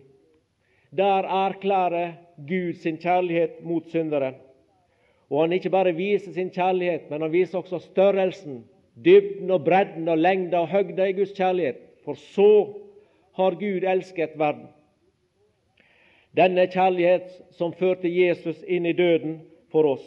Der 0.93 1.25
erklærer 1.47 2.13
Gud 2.37 2.81
sin 2.83 2.99
kjærlighet 2.99 3.63
mot 3.65 3.87
syndere. 3.91 4.35
Og 5.31 5.41
han 5.43 5.53
ikke 5.53 5.71
bare 5.71 5.95
viser 5.95 6.33
sin 6.33 6.51
kjærlighet, 6.51 7.11
men 7.11 7.23
han 7.23 7.33
viser 7.33 7.59
også 7.59 7.79
størrelsen, 7.79 8.65
dybden 9.05 9.51
og 9.51 9.65
bredden 9.65 10.09
og 10.09 10.19
lengda 10.19 10.63
og 10.63 10.69
høgda 10.69 11.09
i 11.09 11.17
Guds 11.17 11.33
kjærlighet. 11.33 11.81
For 12.05 12.15
så 12.15 12.75
har 13.35 13.57
Gud 13.59 13.87
elsket 13.89 14.39
verden. 14.39 14.69
Denne 16.37 16.67
kjærlighet 16.67 17.31
som 17.55 17.73
førte 17.79 18.11
Jesus 18.11 18.63
inn 18.67 18.87
i 18.87 18.93
døden 18.93 19.41
for 19.71 19.87
oss. 19.95 20.05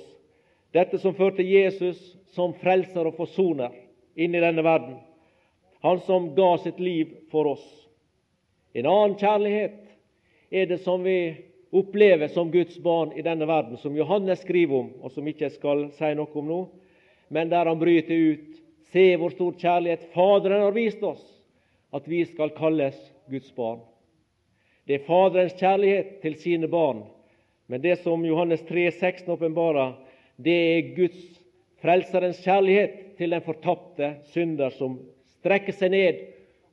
Dette 0.76 1.00
som 1.00 1.16
førte 1.16 1.44
Jesus 1.44 2.00
som 2.36 2.54
frelser 2.62 3.08
og 3.08 3.16
forsoner 3.16 3.72
inn 4.20 4.36
i 4.36 4.44
denne 4.44 4.64
verden. 4.64 4.98
Han 5.86 6.00
som 6.04 6.34
ga 6.36 6.58
sitt 6.62 6.80
liv 6.80 7.14
for 7.32 7.54
oss. 7.54 7.66
En 8.76 8.86
annen 8.86 9.16
kjærlighet 9.18 9.80
er 10.52 10.68
det 10.70 10.82
som 10.84 11.04
vi 11.06 11.47
opplever 11.72 12.28
som 12.32 12.52
Guds 12.52 12.78
barn 12.80 13.12
i 13.18 13.24
denne 13.26 13.46
verden, 13.46 13.78
som 13.78 13.96
Johannes 13.96 14.42
skriver 14.46 14.80
om, 14.80 14.92
og 15.02 15.12
som 15.12 15.28
ikke 15.28 15.48
jeg 15.48 15.58
skal 15.58 15.88
si 15.98 16.14
noe 16.16 16.40
om 16.40 16.48
nå, 16.48 16.62
men 17.34 17.52
der 17.52 17.68
han 17.68 17.80
bryter 17.82 18.16
ut 18.34 18.64
Se 18.88 19.04
hvor 19.20 19.34
stor 19.34 19.56
kjærlighet 19.60 20.06
Faderen 20.14 20.62
har 20.64 20.76
vist 20.76 21.02
oss, 21.04 21.24
at 21.92 22.06
vi 22.08 22.22
skal 22.26 22.54
kalles 22.56 22.96
Guds 23.28 23.50
barn. 23.56 23.82
Det 24.88 24.96
er 24.96 25.08
Faderens 25.08 25.58
kjærlighet 25.60 26.22
til 26.24 26.38
sine 26.40 26.70
barn. 26.72 27.04
Men 27.68 27.84
det 27.84 27.98
som 28.00 28.24
Johannes 28.24 28.64
3, 28.64 28.86
16 28.92 29.34
åpenbarer, 29.34 29.98
det 30.40 30.56
er 30.56 30.94
Guds 30.96 31.20
frelserens 31.84 32.40
kjærlighet 32.46 32.96
til 33.20 33.36
den 33.36 33.44
fortapte 33.44 34.14
synder, 34.32 34.72
som 34.72 35.02
strekker 35.42 35.76
seg 35.76 35.92
ned 35.92 36.24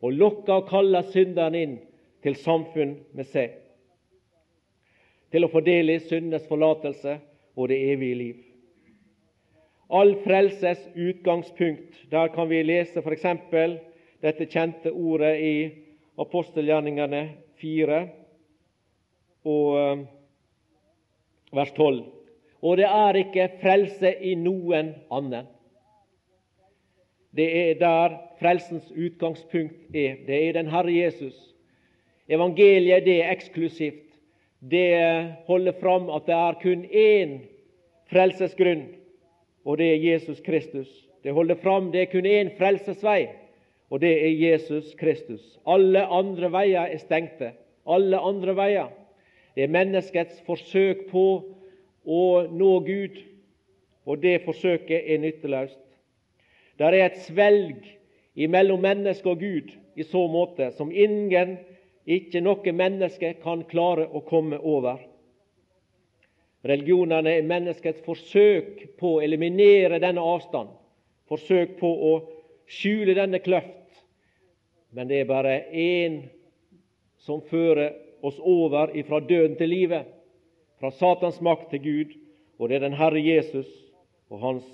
og 0.04 0.14
lokker 0.14 0.60
og 0.60 0.70
kaller 0.70 1.10
synderen 1.10 1.58
inn 1.58 1.76
til 2.22 2.38
samfunn 2.38 2.94
med 3.16 3.26
seg. 3.26 3.63
Til 5.34 5.42
å 5.42 5.50
fordele 5.50 5.96
del 5.96 6.02
syndenes 6.06 6.44
forlatelse 6.46 7.16
og 7.58 7.66
det 7.72 7.80
evige 7.90 8.14
liv. 8.14 8.34
All 9.90 10.12
frelses 10.22 10.78
utgangspunkt. 10.94 11.96
Der 12.10 12.28
kan 12.30 12.46
vi 12.48 12.60
lese 12.62 13.02
f.eks. 13.02 13.26
dette 14.22 14.46
kjente 14.46 14.92
ordet 14.92 15.32
i 15.42 15.56
apostelgjerningene 16.22 17.24
4 17.58 17.98
og 19.50 19.74
eh, 19.80 20.04
vers 21.58 21.74
12. 21.74 21.98
Og 22.62 22.78
det 22.78 22.86
er 22.86 23.18
ikke 23.24 23.48
frelse 23.58 24.14
i 24.14 24.36
noen 24.38 24.94
annen. 25.10 25.50
Det 27.34 27.50
er 27.58 27.74
der 27.82 28.16
frelsens 28.38 28.86
utgangspunkt 28.94 29.90
er. 29.90 30.22
Det 30.30 30.40
er 30.46 30.60
den 30.60 30.70
Herre 30.70 30.94
Jesus. 30.94 31.34
Evangeliet 32.30 33.02
det 33.02 33.18
er 33.24 33.34
eksklusivt. 33.34 34.03
Det 34.70 35.32
holder 35.46 35.72
fram 35.80 36.08
at 36.10 36.26
det 36.26 36.34
er 36.34 36.60
kun 36.62 36.84
én 36.88 37.32
frelsesgrunn, 38.08 38.86
og 39.64 39.78
det 39.78 39.90
er 39.92 40.04
Jesus 40.12 40.40
Kristus. 40.40 40.88
Det 41.24 41.32
holder 41.32 41.58
fram 41.60 41.90
det 41.92 42.00
er 42.02 42.12
kun 42.12 42.26
én 42.28 42.52
frelsesvei, 42.56 43.28
og 43.90 44.00
det 44.00 44.12
er 44.24 44.32
Jesus 44.40 44.94
Kristus. 45.00 45.58
Alle 45.66 46.06
andre 46.06 46.50
veier 46.52 46.88
er 46.88 47.00
stengte. 47.00 47.52
Alle 47.84 48.16
andre 48.16 48.56
veier. 48.56 48.88
Det 49.54 49.66
er 49.66 49.72
menneskets 49.72 50.40
forsøk 50.46 51.06
på 51.10 51.26
å 52.04 52.22
nå 52.48 52.72
Gud, 52.88 53.20
og 54.04 54.22
det 54.22 54.42
forsøket 54.44 55.04
er 55.04 55.20
nytteløst. 55.20 55.80
Det 56.78 56.88
er 56.88 56.98
et 57.04 57.20
svelg 57.22 57.84
mellom 58.50 58.82
menneske 58.82 59.30
og 59.30 59.44
Gud 59.44 59.70
i 59.94 60.02
så 60.02 60.24
måte 60.28 60.72
som 60.74 60.90
ingen, 60.90 61.58
ikke 62.04 62.40
noe 62.44 62.72
menneske, 62.76 63.34
kan 63.42 63.64
klare 63.68 64.06
å 64.12 64.22
komme 64.26 64.58
over. 64.60 65.00
Religionene 66.64 67.36
er 67.38 67.48
menneskets 67.48 68.04
forsøk 68.06 68.96
på 69.00 69.16
å 69.16 69.22
eliminere 69.24 70.00
denne 70.00 70.22
avstand, 70.24 70.70
forsøk 71.28 71.76
på 71.80 71.90
å 72.08 72.12
skjule 72.70 73.16
denne 73.16 73.40
kløft, 73.44 74.00
men 74.94 75.10
det 75.10 75.20
er 75.20 75.28
bare 75.28 75.58
én 75.72 76.22
som 77.24 77.42
fører 77.50 77.96
oss 78.24 78.38
over 78.40 78.92
fra 79.08 79.20
døden 79.20 79.58
til 79.60 79.72
livet, 79.72 80.08
fra 80.80 80.92
Satans 80.94 81.40
makt 81.44 81.70
til 81.72 81.84
Gud, 81.84 82.16
og 82.58 82.68
det 82.68 82.78
er 82.78 82.86
den 82.86 82.96
Herre 82.96 83.20
Jesus 83.20 83.68
og 84.32 84.40
Hans 84.40 84.68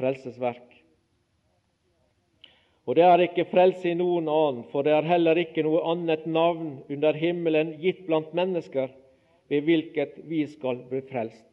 frelsesverk. 0.00 0.69
Og 2.90 2.96
det 2.98 3.04
er 3.06 3.22
ikke 3.22 3.46
frelse 3.46 3.92
i 3.92 3.94
noen 3.94 4.26
annen, 4.26 4.64
for 4.72 4.82
det 4.82 4.96
er 4.96 5.06
heller 5.06 5.38
ikke 5.38 5.62
noe 5.62 5.84
annet 5.92 6.26
navn 6.26 6.80
under 6.90 7.14
himmelen 7.14 7.76
gitt 7.78 8.02
blant 8.08 8.34
mennesker 8.34 8.90
ved 9.52 9.62
hvilket 9.68 10.18
vi 10.26 10.42
skal 10.50 10.82
bli 10.90 11.04
frelst. 11.06 11.46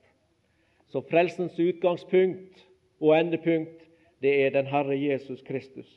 Så 0.89 1.03
frelsens 1.05 1.59
utgangspunkt 1.61 2.65
og 3.03 3.13
endepunkt, 3.19 3.85
det 4.25 4.33
er 4.47 4.57
den 4.57 4.71
Herre 4.71 4.97
Jesus 4.97 5.45
Kristus 5.45 5.91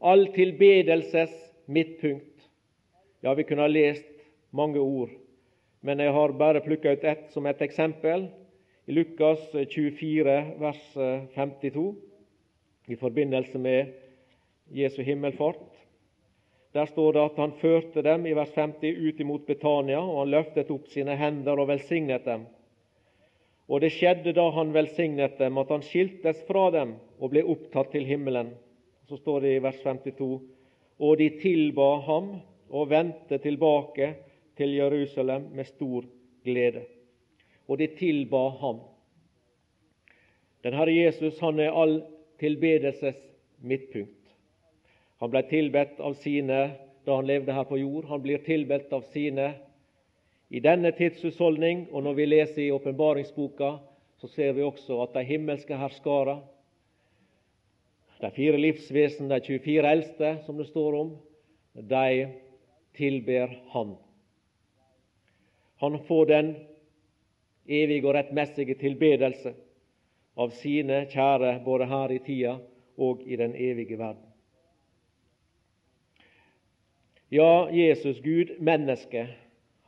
all 0.00 0.28
tilbedelses 0.34 1.30
midtpunkt. 1.66 2.48
Ja, 3.20 3.34
vi 3.34 3.42
kunne 3.42 3.66
ha 3.66 3.70
lest 3.70 4.06
mange 4.50 4.78
ord, 4.78 5.10
men 5.80 6.00
jeg 6.00 6.12
har 6.14 6.34
bare 6.38 6.62
plukka 6.62 6.94
ut 6.94 7.04
ett 7.04 7.32
som 7.34 7.46
et 7.46 7.62
eksempel. 7.62 8.28
I 8.86 8.94
Lukas 8.94 9.42
24, 9.52 10.36
vers 10.58 10.84
52, 11.34 11.96
i 12.88 12.96
forbindelse 12.96 13.58
med 13.58 13.90
Jesu 14.72 15.02
himmelfart. 15.02 15.64
Der 16.72 16.86
står 16.86 17.12
det 17.12 17.24
at 17.24 17.40
han 17.40 17.52
førte 17.60 18.02
dem 18.04 18.26
i 18.26 18.34
vers 18.36 18.52
50 18.54 18.98
ut 19.08 19.20
imot 19.20 19.46
Betania, 19.46 20.00
og 20.00 20.20
han 20.22 20.32
løftet 20.34 20.70
opp 20.70 20.88
sine 20.92 21.16
hender 21.16 21.58
og 21.58 21.70
velsignet 21.70 22.24
dem. 22.28 22.44
Og 23.68 23.80
det 23.80 23.92
skjedde 23.92 24.32
da 24.36 24.48
han 24.52 24.72
velsignet 24.72 25.38
dem, 25.40 25.58
at 25.58 25.72
han 25.72 25.84
skiltes 25.84 26.44
fra 26.48 26.68
dem 26.72 26.94
og 27.18 27.32
ble 27.32 27.44
opptatt 27.44 27.92
til 27.92 28.06
himmelen. 28.08 28.54
Så 29.08 29.16
står 29.20 29.44
det 29.44 29.56
i 29.56 29.64
vers 29.64 29.80
52 29.84 30.38
og 30.98 31.18
de 31.18 31.28
tilba 31.38 31.88
ham 32.06 32.30
og 32.68 32.90
vendte 32.90 33.38
tilbake 33.38 34.14
til 34.58 34.74
Jerusalem 34.74 35.50
med 35.54 35.64
stor 35.64 36.04
glede. 36.44 36.82
Og 37.68 37.78
de 37.78 37.86
tilba 37.98 38.48
ham. 38.60 38.80
Den 40.64 40.74
Herre 40.74 40.94
Jesus 40.94 41.38
han 41.38 41.60
er 41.60 41.70
all 41.70 42.00
tilbedelses 42.40 43.20
midtpunkt. 43.62 44.17
Han 45.18 45.30
ble 45.32 45.42
tilbedt 45.50 46.00
av 46.00 46.14
sine 46.22 46.60
da 47.06 47.16
han 47.16 47.26
levde 47.26 47.54
her 47.54 47.64
på 47.64 47.78
jord. 47.80 48.04
Han 48.10 48.22
blir 48.22 48.42
tilbedt 48.44 48.92
av 48.92 49.06
sine 49.14 49.52
i 50.48 50.60
denne 50.60 50.92
tidshusholdning. 50.94 51.88
Og 51.92 52.04
når 52.06 52.18
vi 52.18 52.26
leser 52.28 52.62
i 52.66 52.72
åpenbaringsboka, 52.74 53.72
så 54.20 54.30
ser 54.30 54.52
vi 54.52 54.66
også 54.66 55.00
at 55.02 55.16
de 55.16 55.24
himmelske 55.26 55.76
herskarer, 55.78 56.42
de 58.18 58.30
fire 58.34 58.58
livsvesen, 58.58 59.30
de 59.30 59.38
24 59.40 59.90
eldste, 59.90 60.30
som 60.46 60.58
det 60.58 60.66
står 60.66 60.96
om, 60.98 61.12
de 61.74 62.28
tilber 62.98 63.52
Han. 63.74 63.94
Han 65.78 65.98
får 66.08 66.26
den 66.26 66.48
evige 67.68 68.08
og 68.08 68.16
rettmessige 68.16 68.74
tilbedelse 68.74 69.54
av 70.38 70.50
sine 70.58 71.04
kjære 71.12 71.60
både 71.64 71.86
her 71.86 72.14
i 72.14 72.18
tida 72.26 72.56
og 72.98 73.22
i 73.22 73.38
den 73.38 73.54
evige 73.54 73.98
verden. 73.98 74.27
Ja, 77.30 77.70
Jesus, 77.70 78.20
Gud, 78.20 78.50
menneske, 78.58 79.28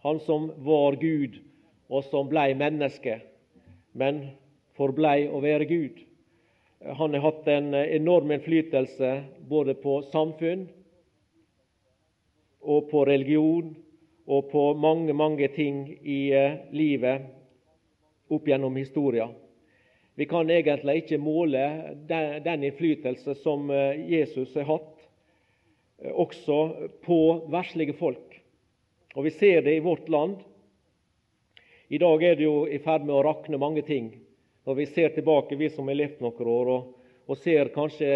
han 0.03 0.21
som 0.21 0.51
var 0.57 0.93
Gud, 1.01 1.39
og 1.89 2.05
som 2.05 2.29
blei 2.29 2.53
menneske, 2.53 3.15
men 3.97 4.19
forblei 4.77 5.25
å 5.25 5.41
være 5.41 5.65
Gud. 5.71 6.03
Han 7.01 7.17
har 7.17 7.25
hatt 7.25 7.49
en 7.49 7.73
enorm 7.81 8.35
innflytelse 8.37 9.15
både 9.49 9.73
på 9.81 10.03
samfunn 10.13 10.67
og 12.61 12.91
på 12.93 13.07
religion 13.09 13.73
og 14.29 14.53
på 14.53 14.67
mange, 14.77 15.17
mange 15.17 15.49
ting 15.57 15.87
i 16.05 16.21
eh, 16.37 16.61
livet 16.77 17.25
opp 18.29 18.53
gjennom 18.53 18.77
historia. 18.77 19.31
Vi 20.15 20.29
kan 20.29 20.53
egentlig 20.53 21.07
ikke 21.07 21.25
måle 21.25 21.65
den, 22.05 22.69
innflytelse 22.69 23.41
som 23.41 23.71
eh, 23.73 23.97
Jesus 24.13 24.53
har 24.61 24.69
hatt, 24.75 25.00
også 26.01 26.59
på 27.05 27.21
verslige 27.51 27.97
folk. 27.99 28.41
Og 29.17 29.25
Vi 29.25 29.31
ser 29.31 29.63
det 29.63 29.77
i 29.77 29.85
vårt 29.85 30.09
land. 30.09 30.37
I 31.91 31.99
dag 31.99 32.23
er 32.23 32.37
det 32.39 32.45
jo 32.45 32.67
i 32.67 32.79
ferd 32.79 33.03
med 33.05 33.15
å 33.15 33.25
rakne 33.27 33.59
mange 33.59 33.83
ting. 33.83 34.13
Når 34.67 34.75
vi 34.75 34.87
ser 34.87 35.11
tilbake, 35.15 35.57
vi 35.57 35.71
som 35.71 35.89
har 35.89 35.99
levd 35.99 36.21
noen 36.23 36.47
år, 36.47 36.71
og, 36.71 37.09
og 37.27 37.39
ser 37.39 37.73
kanskje 37.75 38.11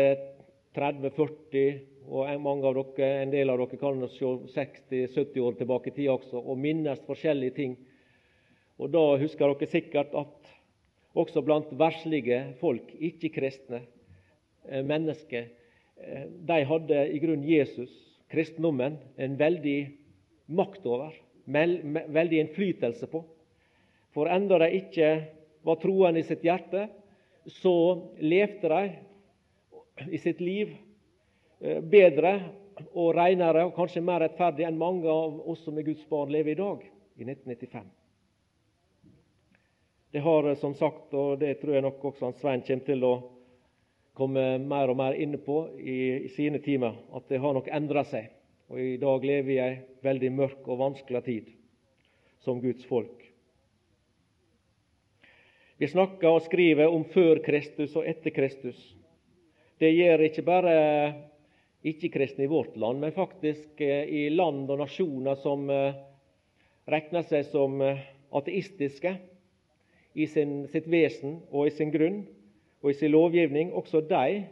30-40 0.76 1.80
og 2.04 2.28
mange 2.44 2.68
av 2.68 2.76
dere, 2.76 3.08
en 3.22 3.32
del 3.32 3.50
av 3.50 3.58
dere 3.62 3.80
kan 3.80 4.02
se 4.12 4.28
60-70 4.54 5.40
år 5.40 5.58
tilbake 5.58 5.90
i 5.90 5.96
tid 5.96 6.10
også, 6.12 6.38
og 6.38 6.60
minnes 6.60 7.00
forskjellige 7.06 7.56
ting. 7.56 7.76
Og 8.78 8.90
Da 8.92 9.02
husker 9.18 9.50
dere 9.50 9.70
sikkert 9.70 10.14
at 10.14 10.54
også 11.14 11.42
blant 11.46 11.70
verslige 11.78 12.40
folk, 12.60 12.90
ikke-kristne 12.98 13.80
eh, 14.68 14.82
mennesker, 14.84 15.46
eh, 15.46 15.63
de 16.44 16.56
hadde 16.68 17.04
i 17.10 17.18
grunnen 17.22 17.46
Jesus, 17.48 17.92
kristendommen, 18.32 18.98
en 19.16 19.36
veldig 19.38 19.78
makt 20.46 20.86
over, 20.86 21.14
veldig 21.46 22.40
innflytelse 22.40 23.08
på. 23.12 23.22
For 24.14 24.30
enda 24.30 24.58
de 24.62 24.70
ikke 24.78 25.08
var 25.64 25.80
troende 25.82 26.20
i 26.20 26.26
sitt 26.26 26.44
hjerte, 26.44 26.88
så 27.46 27.74
levde 28.20 28.70
de 28.70 30.14
i 30.14 30.18
sitt 30.18 30.40
liv 30.40 30.72
eh, 31.60 31.80
bedre 31.80 32.38
og 32.94 33.12
renere 33.14 33.66
og 33.68 33.74
kanskje 33.76 34.02
mer 34.02 34.24
rettferdig 34.24 34.66
enn 34.66 34.80
mange 34.80 35.10
av 35.10 35.36
oss 35.50 35.62
som 35.66 35.76
er 35.78 35.86
Guds 35.86 36.06
barn, 36.10 36.32
lever 36.32 36.54
i 36.54 36.58
dag, 36.58 36.86
i 37.20 37.26
1995. 37.26 37.90
Det 40.14 40.22
har 40.24 40.48
eh, 40.48 40.58
som 40.58 40.74
sagt, 40.78 41.12
og 41.14 41.38
det 41.42 41.58
tror 41.60 41.76
jeg 41.76 41.86
nok 41.86 42.08
også 42.10 42.28
han 42.28 42.38
Svein 42.40 42.64
kommer 42.66 42.88
til 42.88 43.06
å 43.06 43.14
komme 44.14 44.44
mer 44.62 44.90
og 44.92 44.99
mer 44.99 45.16
inne 45.18 45.40
på 45.42 45.59
i, 45.78 45.99
i 46.26 46.30
sine 46.37 46.61
timer, 46.62 46.97
at 47.14 47.26
det 47.28 47.40
har 47.42 47.54
nok 47.56 47.68
endra 47.75 48.04
seg. 48.06 48.30
Og 48.71 48.80
I 48.80 48.97
dag 49.02 49.26
lever 49.26 49.47
vi 49.49 49.59
i 49.59 49.62
ei 49.62 49.75
veldig 50.04 50.30
mørk 50.33 50.68
og 50.71 50.80
vanskelig 50.80 51.23
tid 51.26 51.50
som 52.44 52.62
Guds 52.62 52.87
folk. 52.88 53.21
Vi 55.76 55.91
snakker 55.91 56.30
og 56.30 56.45
skriver 56.47 56.93
om 56.93 57.04
før 57.10 57.43
Kristus 57.45 57.97
og 57.99 58.06
etter 58.06 58.32
Kristus. 58.34 58.78
Det 59.82 59.91
gjør 59.91 60.23
ikke 60.28 60.47
bare 60.47 60.75
ikke-kristne 61.84 62.47
i 62.47 62.49
vårt 62.50 62.78
land, 62.80 63.02
men 63.02 63.12
faktisk 63.12 63.80
eh, 63.82 64.06
i 64.08 64.28
land 64.32 64.71
og 64.71 64.78
nasjoner 64.80 65.36
som 65.43 65.67
eh, 65.69 65.99
regner 66.88 67.26
seg 67.26 67.45
som 67.50 67.82
ateistiske 68.34 69.17
i 70.15 70.26
sin, 70.30 70.62
sitt 70.71 70.86
vesen 70.91 71.41
og 71.50 71.69
i 71.69 71.75
sin 71.75 71.93
grunn 71.93 72.23
og 72.84 72.90
i 72.92 72.99
sin 72.99 73.14
lovgivning, 73.14 73.73
også 73.73 74.04
de 74.04 74.44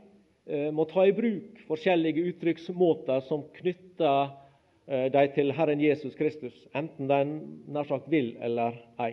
eh, 0.49 0.71
må 0.73 0.89
ta 0.89 1.05
i 1.05 1.13
bruk 1.13 1.61
forskjellige 1.69 2.25
uttrykksmåter 2.33 3.21
som 3.29 3.45
knytter 3.61 4.39
de 4.83 5.21
til 5.31 5.53
Herren 5.55 5.81
Jesus 5.81 6.17
Kristus, 6.19 6.57
enten 6.75 7.07
de 7.07 7.19
nær 7.71 7.87
sagt 7.87 8.09
vil 8.11 8.33
eller 8.43 8.75
ei. 9.01 9.13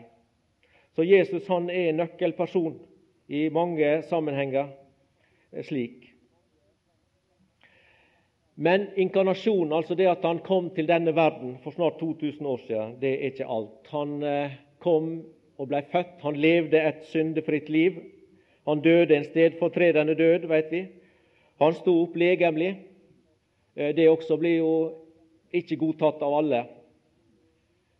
Så 0.97 1.05
Jesus 1.05 1.45
han 1.47 1.69
er 1.69 1.93
nøkkelperson 1.93 2.73
i 3.29 3.45
mange 3.53 4.01
sammenhenger 4.09 4.71
eh, 5.53 5.63
slik. 5.63 6.07
Men 8.59 8.89
inkarnasjonen, 8.99 9.73
altså 9.73 9.95
det 9.95 10.09
at 10.11 10.25
han 10.27 10.41
kom 10.43 10.73
til 10.75 10.89
denne 10.89 11.13
verden 11.15 11.57
for 11.63 11.71
snart 11.71 12.01
2000 12.01 12.47
år 12.47 12.57
siden, 12.65 12.95
det 12.99 13.13
er 13.13 13.29
ikke 13.29 13.47
alt. 13.47 13.87
Han 13.93 14.23
eh, 14.23 14.57
kom 14.83 15.11
og 15.59 15.69
ble 15.69 15.83
født. 15.91 16.17
Han 16.25 16.35
levde 16.35 16.81
et 16.81 17.05
syndefritt 17.13 17.69
liv. 17.69 18.01
Han 18.67 18.81
døde 18.83 19.15
en 19.15 19.27
stedfortredende 19.27 20.15
død, 20.15 20.47
vet 20.49 20.71
vi. 20.71 20.81
Han 21.59 21.75
sto 21.75 21.95
opp 22.03 22.15
legemlig. 22.19 22.73
Eh, 23.75 23.93
det 23.95 24.09
også 24.09 24.37
blir 24.37 24.59
jo 24.59 24.73
ikke 25.55 25.79
godtatt 25.79 26.21
av 26.23 26.35
alle 26.41 26.65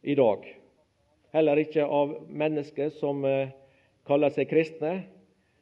i 0.03 0.15
dag. 0.15 0.45
Heller 1.33 1.61
ikke 1.61 1.85
av 1.85 2.15
mennesker 2.27 2.91
som 2.99 3.23
eh, 3.25 3.51
kaller 4.07 4.33
seg 4.33 4.49
kristne. 4.49 4.93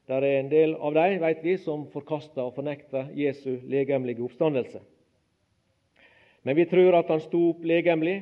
Der 0.08 0.24
er 0.24 0.40
en 0.40 0.52
del 0.52 0.76
av 0.80 0.94
dem, 0.96 1.18
vet 1.20 1.42
vi, 1.44 1.58
som 1.60 1.88
forkaster 1.92 2.46
og 2.46 2.56
fornekter 2.56 3.10
Jesu 3.18 3.58
legemlige 3.68 4.24
oppstandelse. 4.24 4.80
Men 6.48 6.56
vi 6.56 6.64
tror 6.70 6.96
at 6.96 7.10
han 7.12 7.20
sto 7.20 7.50
opp 7.50 7.66
legemlig, 7.68 8.22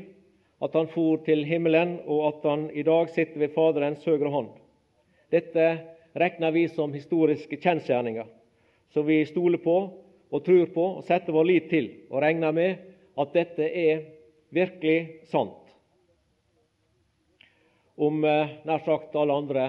at 0.64 0.74
han 0.74 0.88
for 0.90 1.20
til 1.28 1.44
himmelen, 1.46 2.00
og 2.10 2.24
at 2.32 2.48
han 2.50 2.70
i 2.74 2.82
dag 2.88 3.12
sitter 3.14 3.44
ved 3.44 3.54
Faderens 3.54 4.06
høyre 4.08 4.32
hånd. 4.34 4.50
Dette 5.30 5.68
regner 6.16 6.52
vi 6.52 6.68
som 6.72 6.94
historiske 6.94 7.60
kjensgjerninger, 7.60 8.26
som 8.94 9.06
vi 9.06 9.20
stoler 9.28 9.60
på 9.60 9.78
og 10.32 10.44
tror 10.46 10.70
på 10.74 10.86
og 10.98 11.04
setter 11.08 11.36
vår 11.36 11.48
lit 11.50 11.70
til, 11.70 11.90
og 12.10 12.24
regner 12.24 12.56
med 12.56 12.86
at 13.20 13.34
dette 13.36 13.68
er 13.68 14.06
virkelig 14.56 15.26
sant. 15.32 15.60
Om 17.96 18.24
eh, 18.28 18.56
nær 18.68 18.84
sagt 18.84 19.16
alle 19.16 19.36
andre 19.36 19.66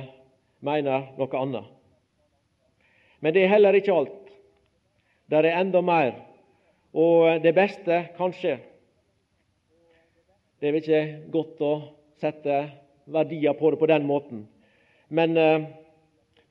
mener 0.66 1.10
noe 1.18 1.40
annet. 1.40 1.66
Men 3.20 3.34
det 3.34 3.44
er 3.44 3.54
heller 3.54 3.76
ikke 3.78 3.94
alt. 3.94 4.32
Det 5.30 5.38
er 5.38 5.58
enda 5.58 5.82
mer. 5.82 6.14
Og 6.96 7.42
det 7.42 7.52
beste, 7.54 8.00
kanskje, 8.16 8.56
det 10.60 10.68
er 10.68 10.74
vel 10.74 10.82
ikke 10.82 11.30
godt 11.34 11.62
å 11.62 11.72
sette 12.20 12.60
verdier 13.12 13.54
på 13.58 13.70
det 13.70 13.80
på 13.80 13.88
den 13.90 14.06
måten. 14.08 14.46
Men 15.08 15.36
eh, 15.38 15.66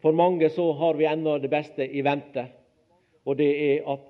for 0.05 0.13
mange 0.13 0.49
så 0.49 0.71
har 0.71 0.93
vi 0.93 1.05
ennå 1.05 1.37
det 1.41 1.49
beste 1.49 1.81
i 1.97 2.01
vente, 2.05 2.43
og 3.25 3.39
det 3.39 3.47
er 3.57 3.87
at 3.89 4.03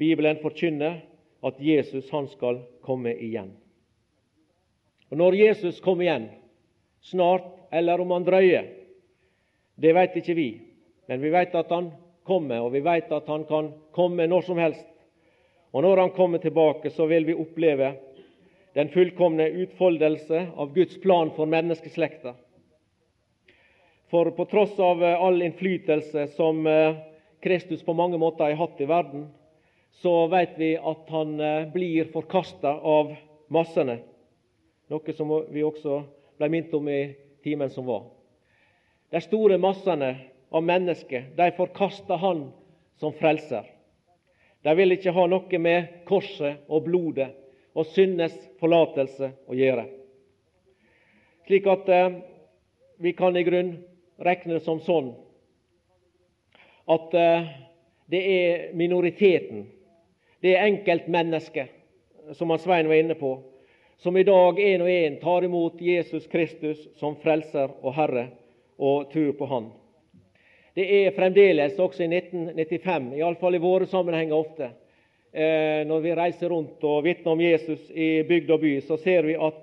Bibelen 0.00 0.38
forkynner 0.40 0.94
at 1.44 1.58
Jesus 1.60 2.06
han 2.08 2.24
skal 2.32 2.62
komme 2.80 3.12
igjen. 3.12 3.50
Og 5.10 5.18
Når 5.20 5.36
Jesus 5.36 5.80
kommer 5.84 6.06
igjen, 6.06 6.24
snart 7.04 7.50
eller 7.68 8.00
om 8.00 8.14
han 8.16 8.24
drøyer, 8.24 8.70
det 9.76 9.92
vet 9.98 10.16
ikke 10.16 10.38
vi. 10.40 10.46
Men 11.04 11.20
vi 11.20 11.34
vet 11.36 11.52
at 11.52 11.68
han 11.68 11.92
kommer, 12.24 12.64
og 12.64 12.72
vi 12.72 12.80
vet 12.80 13.12
at 13.12 13.28
han 13.28 13.44
kan 13.44 13.70
komme 13.92 14.24
når 14.26 14.48
som 14.48 14.56
helst. 14.56 14.88
Og 15.76 15.84
når 15.84 16.00
han 16.00 16.16
kommer 16.16 16.40
tilbake, 16.40 16.90
så 16.90 17.04
vil 17.12 17.28
vi 17.28 17.36
oppleve 17.36 17.92
den 18.72 18.88
fullkomne 18.88 19.52
utfoldelse 19.52 20.46
av 20.56 20.72
Guds 20.72 20.96
plan 21.04 21.36
for 21.36 21.44
menneskeslekta. 21.44 22.38
For 24.10 24.30
på 24.30 24.44
tross 24.44 24.78
av 24.78 25.04
eh, 25.04 25.22
all 25.22 25.42
innflytelse 25.42 26.26
som 26.26 26.66
eh, 26.66 26.96
Kristus 27.40 27.82
på 27.82 27.92
mange 27.92 28.18
måter 28.18 28.44
har 28.44 28.52
hatt 28.52 28.80
i 28.80 28.86
verden, 28.86 29.26
så 29.98 30.26
vet 30.30 30.54
vi 30.58 30.76
at 30.78 31.08
han 31.10 31.40
eh, 31.40 31.64
blir 31.72 32.12
forkasta 32.12 32.70
av 32.70 33.10
massene, 33.50 33.98
noe 34.92 35.14
som 35.16 35.32
vi 35.50 35.64
også 35.66 36.04
ble 36.38 36.50
minnet 36.52 36.76
om 36.78 36.86
i 36.88 37.00
timen 37.42 37.70
som 37.70 37.88
var. 37.88 38.04
De 39.10 39.18
store 39.24 39.58
massene 39.58 40.12
av 40.54 40.62
mennesker 40.62 41.32
de 41.34 41.50
forkasta 41.56 42.18
han 42.22 42.46
som 43.02 43.14
frelser. 43.18 43.66
De 44.62 44.74
vil 44.78 44.94
ikke 44.94 45.14
ha 45.14 45.26
noe 45.30 45.62
med 45.62 46.06
korset 46.06 46.62
og 46.70 46.86
blodet 46.86 47.32
og 47.74 47.90
syndes 47.90 48.34
forlatelse 48.62 49.32
å 49.50 49.58
gjøre. 49.58 49.84
Slik 51.46 51.66
at 51.70 51.90
vi 52.98 53.12
kan 53.14 53.36
i 53.36 53.44
grunn 53.46 53.74
regne 54.18 54.56
det 54.56 54.64
som 54.64 54.80
sånn 54.80 55.12
at 56.86 57.14
eh, 57.14 57.48
det 58.06 58.22
er 58.22 58.74
minoriteten, 58.78 59.66
det 60.40 60.54
er 60.54 60.68
enkeltmennesket 60.68 62.34
som 62.38 62.50
han 62.50 62.62
Svein 62.62 62.88
var 62.88 63.00
inne 63.00 63.14
på, 63.18 63.32
som 63.98 64.16
i 64.16 64.26
dag 64.26 64.60
en 64.60 64.84
og 64.84 64.90
en 64.90 65.16
tar 65.20 65.44
imot 65.44 65.80
Jesus 65.80 66.26
Kristus 66.30 66.82
som 67.00 67.16
frelser 67.22 67.72
og 67.80 67.94
Herre 67.96 68.28
og 68.76 69.10
tror 69.12 69.32
på 69.38 69.48
Han. 69.50 69.70
Det 70.76 70.84
er 70.84 71.14
fremdeles, 71.16 71.78
også 71.80 72.04
i 72.04 72.10
1995, 72.12 73.14
iallfall 73.16 73.56
i 73.56 73.62
våre 73.62 73.86
sammenhenger 73.88 74.36
ofte, 74.36 74.68
eh, 75.32 75.80
når 75.88 76.02
vi 76.04 76.16
reiser 76.18 76.52
rundt 76.52 76.84
og 76.84 77.04
vitner 77.06 77.32
om 77.32 77.40
Jesus 77.40 77.90
i 77.90 78.20
bygd 78.28 78.52
og 78.52 78.60
by, 78.60 78.74
så 78.84 78.98
ser 79.00 79.24
vi 79.24 79.38
at 79.40 79.62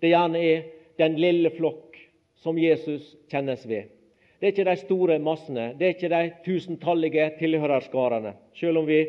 det 0.00 0.12
gjerne 0.12 0.38
er 0.38 0.62
den 1.02 1.18
lille 1.18 1.50
flokk 1.56 1.93
som 2.42 2.58
Jesus 2.58 3.14
kjennes 3.30 3.66
ved. 3.68 3.90
Det 4.38 4.48
er 4.48 4.52
ikke 4.52 4.66
de 4.68 4.76
store 4.80 5.18
massene, 5.22 5.70
det 5.78 5.86
er 5.86 5.94
ikke 5.94 6.12
de 6.12 6.22
tusentallige 6.44 7.30
tilhørerskarene, 7.38 8.34
selv 8.58 8.82
om 8.82 8.86
vi 8.88 9.00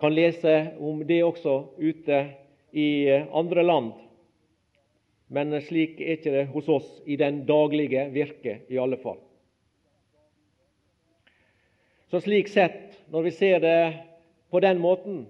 kan 0.00 0.12
lese 0.14 0.54
om 0.80 1.00
det 1.06 1.22
også 1.24 1.54
ute 1.78 2.20
i 2.72 2.90
eh, 3.08 3.26
andre 3.36 3.64
land. 3.64 3.92
Men 5.30 5.54
slik 5.62 6.00
er 6.00 6.16
ikke 6.18 6.34
det 6.34 6.46
hos 6.52 6.68
oss 6.68 6.88
i 7.06 7.16
den 7.16 7.44
daglige 7.46 8.08
virke, 8.12 8.60
i 8.68 8.78
alle 8.82 8.98
fall. 8.98 9.20
Så 12.10 12.18
slik 12.24 12.48
sett, 12.50 12.96
når 13.12 13.28
vi 13.28 13.30
ser 13.30 13.60
det 13.62 13.80
på 14.50 14.60
den 14.60 14.80
måten, 14.82 15.28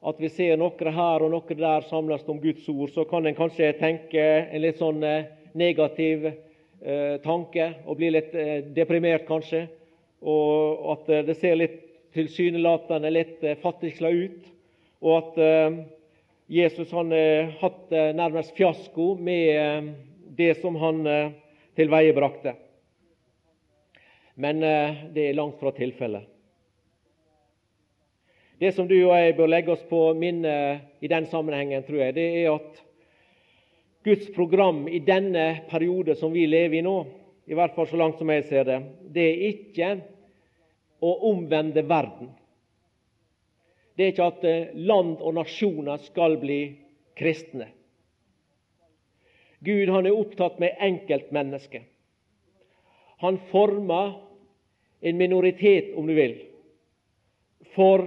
at 0.00 0.16
vi 0.16 0.30
ser 0.32 0.56
noen 0.56 0.94
her 0.96 1.20
og 1.20 1.34
noen 1.34 1.58
der 1.58 1.84
samles 1.90 2.24
om 2.28 2.40
Guds 2.40 2.64
ord, 2.72 2.88
så 2.94 3.04
kan 3.04 3.26
en 3.28 3.36
kanskje 3.36 3.74
tenke 3.76 4.24
en 4.48 4.62
litt 4.64 4.80
sånn 4.80 5.04
eh, 5.04 5.28
negativ 5.58 6.26
eh, 6.26 7.16
tanke 7.24 7.66
og 7.84 7.98
blir 8.00 8.14
litt 8.14 8.34
eh, 8.34 8.60
deprimert, 8.74 9.26
kanskje. 9.28 9.66
Og 10.20 10.90
at 10.94 11.08
eh, 11.08 11.24
det 11.28 11.36
ser 11.40 11.58
litt 11.58 11.78
tilsynelatende 12.14 13.12
litt 13.12 13.44
eh, 13.44 13.58
fattigsla 13.62 14.10
ut. 14.10 14.50
Og 15.00 15.16
at 15.16 15.40
eh, 15.40 15.78
Jesus 16.50 16.90
han 16.92 17.12
har 17.14 17.52
hatt 17.60 17.92
nærmest 18.18 18.56
fiasko 18.56 19.12
med 19.22 19.92
det 20.34 20.56
som 20.58 20.74
han 20.82 21.04
tilveiebrakte. 21.78 22.56
Men 24.34 24.58
det 25.14 25.28
er 25.28 25.36
langt 25.38 25.60
fra 25.62 25.70
tilfellet. 25.76 26.26
Det 28.58 28.72
som 28.74 28.88
du 28.90 28.96
og 28.96 29.14
jeg 29.14 29.36
bør 29.38 29.52
legge 29.54 29.76
oss 29.76 29.86
på 29.86 30.00
minne 30.18 30.56
i 30.98 31.12
den 31.12 31.30
sammenhengen, 31.30 31.86
tror 31.86 32.02
jeg, 32.02 32.18
det 32.18 32.26
er 32.42 32.50
at 32.50 32.82
Guds 34.04 34.30
program 34.34 34.88
i 34.88 34.98
denne 35.04 35.60
periode 35.70 36.14
som 36.16 36.32
vi 36.32 36.46
lever 36.46 36.78
i 36.78 36.84
nå, 36.84 36.96
i 37.50 37.56
hvert 37.56 37.74
fall 37.76 37.88
så 37.90 37.98
langt 38.00 38.20
som 38.20 38.30
jeg 38.32 38.46
ser 38.48 38.64
det, 38.68 38.78
det 39.12 39.26
er 39.26 39.42
ikke 39.50 39.90
å 41.04 41.10
omvende 41.32 41.84
verden. 41.88 42.30
Det 43.96 44.06
er 44.06 44.12
ikke 44.14 44.30
at 44.30 44.44
eh, 44.48 44.72
land 44.88 45.18
og 45.20 45.34
nasjoner 45.36 46.00
skal 46.06 46.38
bli 46.40 46.60
kristne. 47.18 47.68
Gud 49.60 49.92
han 49.92 50.08
er 50.08 50.16
opptatt 50.16 50.60
med 50.62 50.78
enkeltmennesket. 50.80 51.84
Han 53.20 53.36
former 53.50 54.14
en 55.04 55.18
minoritet, 55.20 55.92
om 55.96 56.06
du 56.08 56.14
vil, 56.16 56.38
for 57.74 58.06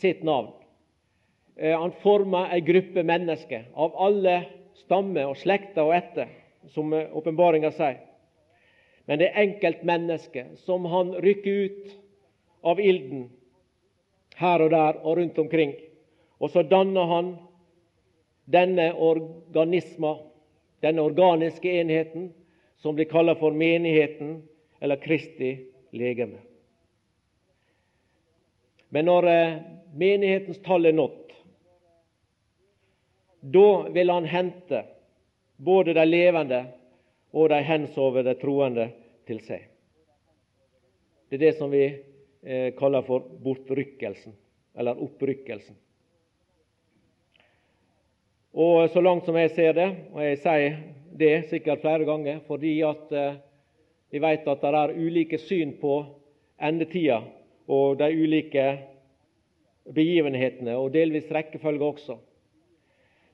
sitt 0.00 0.22
navn. 0.24 0.54
Eh, 1.56 1.76
han 1.76 1.92
former 2.00 2.54
ei 2.56 2.62
gruppe 2.64 3.04
mennesker 3.04 3.68
av 3.76 3.96
alle 4.06 4.38
stammer 4.82 5.30
og 5.30 5.38
slekter 5.40 5.86
og 5.86 5.94
etter, 5.96 6.30
som 6.74 6.92
eh, 6.94 7.10
åpenbaringa 7.16 7.72
sier. 7.74 8.02
Men 9.06 9.20
det 9.20 9.30
er 9.30 9.44
enkeltmennesket 9.44 10.58
som 10.66 10.86
han 10.90 11.12
rykker 11.22 11.60
ut 11.66 11.92
av 12.66 12.80
ilden 12.82 13.28
her 14.36 14.64
og 14.64 14.72
der 14.74 14.98
og 15.02 15.20
rundt 15.20 15.38
omkring. 15.38 15.76
Og 16.42 16.50
så 16.50 16.64
danner 16.66 17.06
han 17.12 17.28
denne 18.50 18.90
organisma, 18.94 20.16
denne 20.82 21.06
organiske 21.06 21.70
enheten, 21.80 22.32
som 22.82 22.94
blir 22.98 23.08
kalla 23.10 23.34
for 23.38 23.54
menigheten 23.54 24.42
eller 24.80 25.00
Kristi 25.00 25.54
legeme. 25.90 26.42
Men 28.88 29.08
når 29.08 29.28
eh, 29.30 29.56
menighetens 29.94 30.60
tall 30.62 30.86
er 30.86 30.94
nådd, 30.94 31.25
da 33.52 33.88
vil 33.94 34.10
han 34.10 34.24
hente 34.24 34.82
både 35.56 35.94
de 35.94 36.04
levende 36.06 36.64
og 37.36 37.48
de 37.52 37.60
hensovne 37.62 38.34
troende 38.40 38.88
til 39.28 39.40
seg. 39.46 39.66
Det 41.28 41.38
er 41.38 41.44
det 41.44 41.56
som 41.58 41.70
vi 41.70 41.84
eh, 41.86 42.70
kaller 42.78 43.04
for 43.06 43.26
bortrykkelsen, 43.42 44.34
eller 44.78 44.98
opprykkelsen. 45.02 45.76
Og 48.56 48.90
så 48.90 49.02
langt 49.04 49.26
som 49.26 49.36
jeg 49.36 49.52
ser 49.52 49.74
det, 49.76 49.88
og 50.14 50.22
jeg 50.24 50.38
sier 50.42 50.78
det 51.16 51.32
sikkert 51.50 51.82
flere 51.82 52.06
ganger 52.08 52.42
fordi 52.46 52.78
at 52.86 53.12
eh, 53.12 53.40
vi 54.14 54.22
vet 54.22 54.46
at 54.48 54.62
det 54.62 54.78
er 54.80 54.94
ulike 54.96 55.38
syn 55.42 55.74
på 55.80 55.98
endetida 56.62 57.20
og 57.66 57.98
de 57.98 58.08
ulike 58.14 58.66
begivenhetene, 59.94 60.76
og 60.78 60.92
delvis 60.94 61.30
rekkefølge 61.30 61.84
også. 61.84 62.16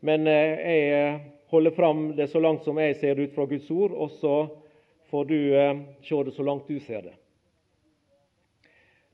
Men 0.03 0.27
eh, 0.27 0.35
jeg 0.59 0.87
eh, 0.99 1.21
holder 1.53 1.71
fram 1.77 2.01
det 2.17 2.27
så 2.33 2.41
langt 2.43 2.65
som 2.67 2.79
jeg 2.83 2.97
ser 2.99 3.15
det 3.15 3.29
ut 3.29 3.35
fra 3.37 3.47
Guds 3.47 3.69
ord, 3.71 3.93
og 3.95 4.11
så 4.19 4.37
får 5.13 5.29
du 5.31 5.37
eh, 5.55 5.83
se 6.03 6.23
det 6.27 6.35
så 6.35 6.47
langt 6.47 6.67
du 6.67 6.81
ser 6.83 7.05
det. 7.07 7.13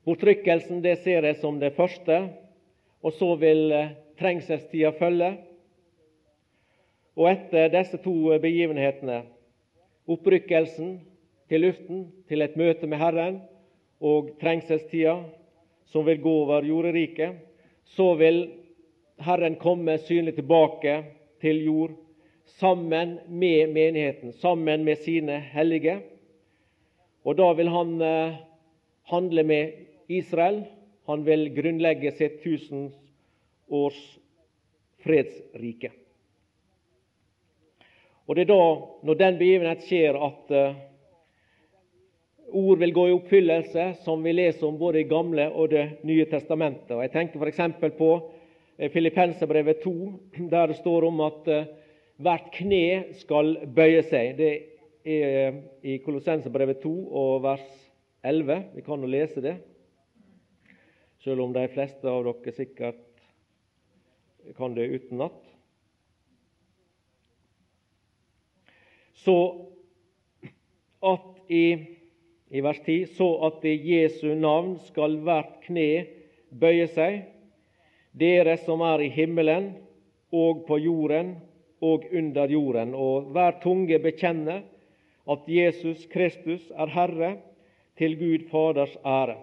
Bortrykkelsen 0.07 0.81
det 0.81 0.95
ser 1.03 1.27
jeg 1.27 1.37
som 1.37 1.59
det 1.61 1.75
første, 1.77 2.17
og 3.05 3.13
så 3.13 3.35
vil 3.37 3.69
trengselstida 4.17 4.89
følge. 4.97 5.29
Og 7.19 7.29
etter 7.29 7.69
disse 7.75 7.99
to 8.01 8.15
begivenhetene, 8.41 9.21
opprykkelsen 10.09 10.95
til 11.51 11.65
luften, 11.67 12.07
til 12.25 12.41
et 12.41 12.57
møte 12.57 12.89
med 12.89 12.97
Herren, 12.97 13.41
og 14.01 14.33
trengselstida, 14.41 15.19
som 15.91 16.07
vil 16.07 16.21
gå 16.23 16.33
over 16.47 16.65
jorderiket, 16.65 17.37
så 17.93 18.15
vil 18.17 18.47
Herren 19.19 19.55
komme 19.59 19.97
synlig 19.97 20.35
tilbake 20.37 21.03
til 21.41 21.63
jord 21.65 21.95
sammen 22.59 23.17
med 23.27 23.73
menigheten, 23.73 24.31
sammen 24.33 24.83
med 24.83 24.97
sine 25.03 25.39
hellige. 25.51 25.99
Og 27.27 27.37
da 27.37 27.51
vil 27.53 27.69
han 27.69 28.01
eh, 28.01 28.39
handle 29.11 29.43
med 29.43 29.71
Israel. 30.07 30.63
Han 31.07 31.25
vil 31.25 31.49
grunnlegge 31.55 32.11
sitt 32.15 32.39
tusenårs 32.43 33.99
fredsrike. 35.03 35.91
Og 38.29 38.35
Det 38.35 38.45
er 38.45 38.51
da, 38.53 38.63
når 39.03 39.17
den 39.17 39.37
begivenhet 39.39 39.85
skjer, 39.87 40.17
at 40.21 40.51
eh, 40.53 40.75
ord 42.49 42.77
vil 42.77 42.93
gå 42.93 43.07
i 43.07 43.15
oppfyllelse, 43.15 43.93
som 44.05 44.23
vi 44.23 44.33
leser 44.33 44.67
om 44.67 44.77
både 44.77 45.01
i 45.01 45.07
Gamle 45.09 45.49
og 45.49 45.69
Det 45.69 45.85
nye 46.03 46.25
testamentet. 46.29 46.91
Og 46.95 47.01
Jeg 47.01 47.11
tenker 47.11 47.41
f.eks. 47.41 47.97
på 47.97 48.11
Filippenserbrevet 48.87 49.81
2, 49.83 49.93
der 50.49 50.71
det 50.71 50.77
står 50.79 51.07
om 51.09 51.19
at 51.25 51.47
eh, 51.51 51.67
hvert 52.23 52.47
kne 52.55 52.83
skal 53.19 53.57
bøye 53.75 54.05
seg. 54.07 54.37
Det 54.39 54.51
er 55.03 55.35
eh, 55.49 55.59
i 55.83 55.97
Kolossenserbrevet 56.03 56.79
2 56.83 56.93
og 57.21 57.43
vers 57.43 57.67
11. 58.23 58.61
Vi 58.77 58.85
kan 58.85 59.03
jo 59.03 59.11
lese 59.11 59.43
det, 59.43 59.57
selv 61.23 61.43
om 61.43 61.53
de 61.55 61.67
fleste 61.73 62.07
av 62.07 62.23
dere 62.27 62.55
sikkert 62.55 63.05
kan 64.55 64.75
det 64.75 64.87
utenat. 64.95 65.39
Så 69.19 69.35
at 71.03 71.51
i 71.51 71.65
i 72.49 72.61
vers 72.65 72.79
10, 72.85 73.11
så 73.13 73.27
at 73.45 73.65
i 73.67 73.75
Jesu 73.91 74.31
navn 74.33 74.79
skal 74.87 75.19
hvert 75.21 75.59
kne 75.67 76.07
bøye 76.49 76.87
seg, 76.89 77.27
dere 78.19 78.57
som 78.65 78.81
er 78.85 79.03
i 79.05 79.11
himmelen 79.13 79.71
og 80.35 80.65
på 80.67 80.77
jorden 80.83 81.37
og 81.81 82.05
under 82.11 82.51
jorden, 82.51 82.93
og 82.93 83.31
hver 83.33 83.59
tunge 83.63 83.99
bekjenne 84.03 84.61
at 85.29 85.47
Jesus 85.47 86.05
Kristus 86.11 86.71
er 86.75 86.91
Herre, 86.91 87.37
til 87.99 88.15
Gud 88.15 88.45
Faders 88.47 88.95
ære. 89.03 89.35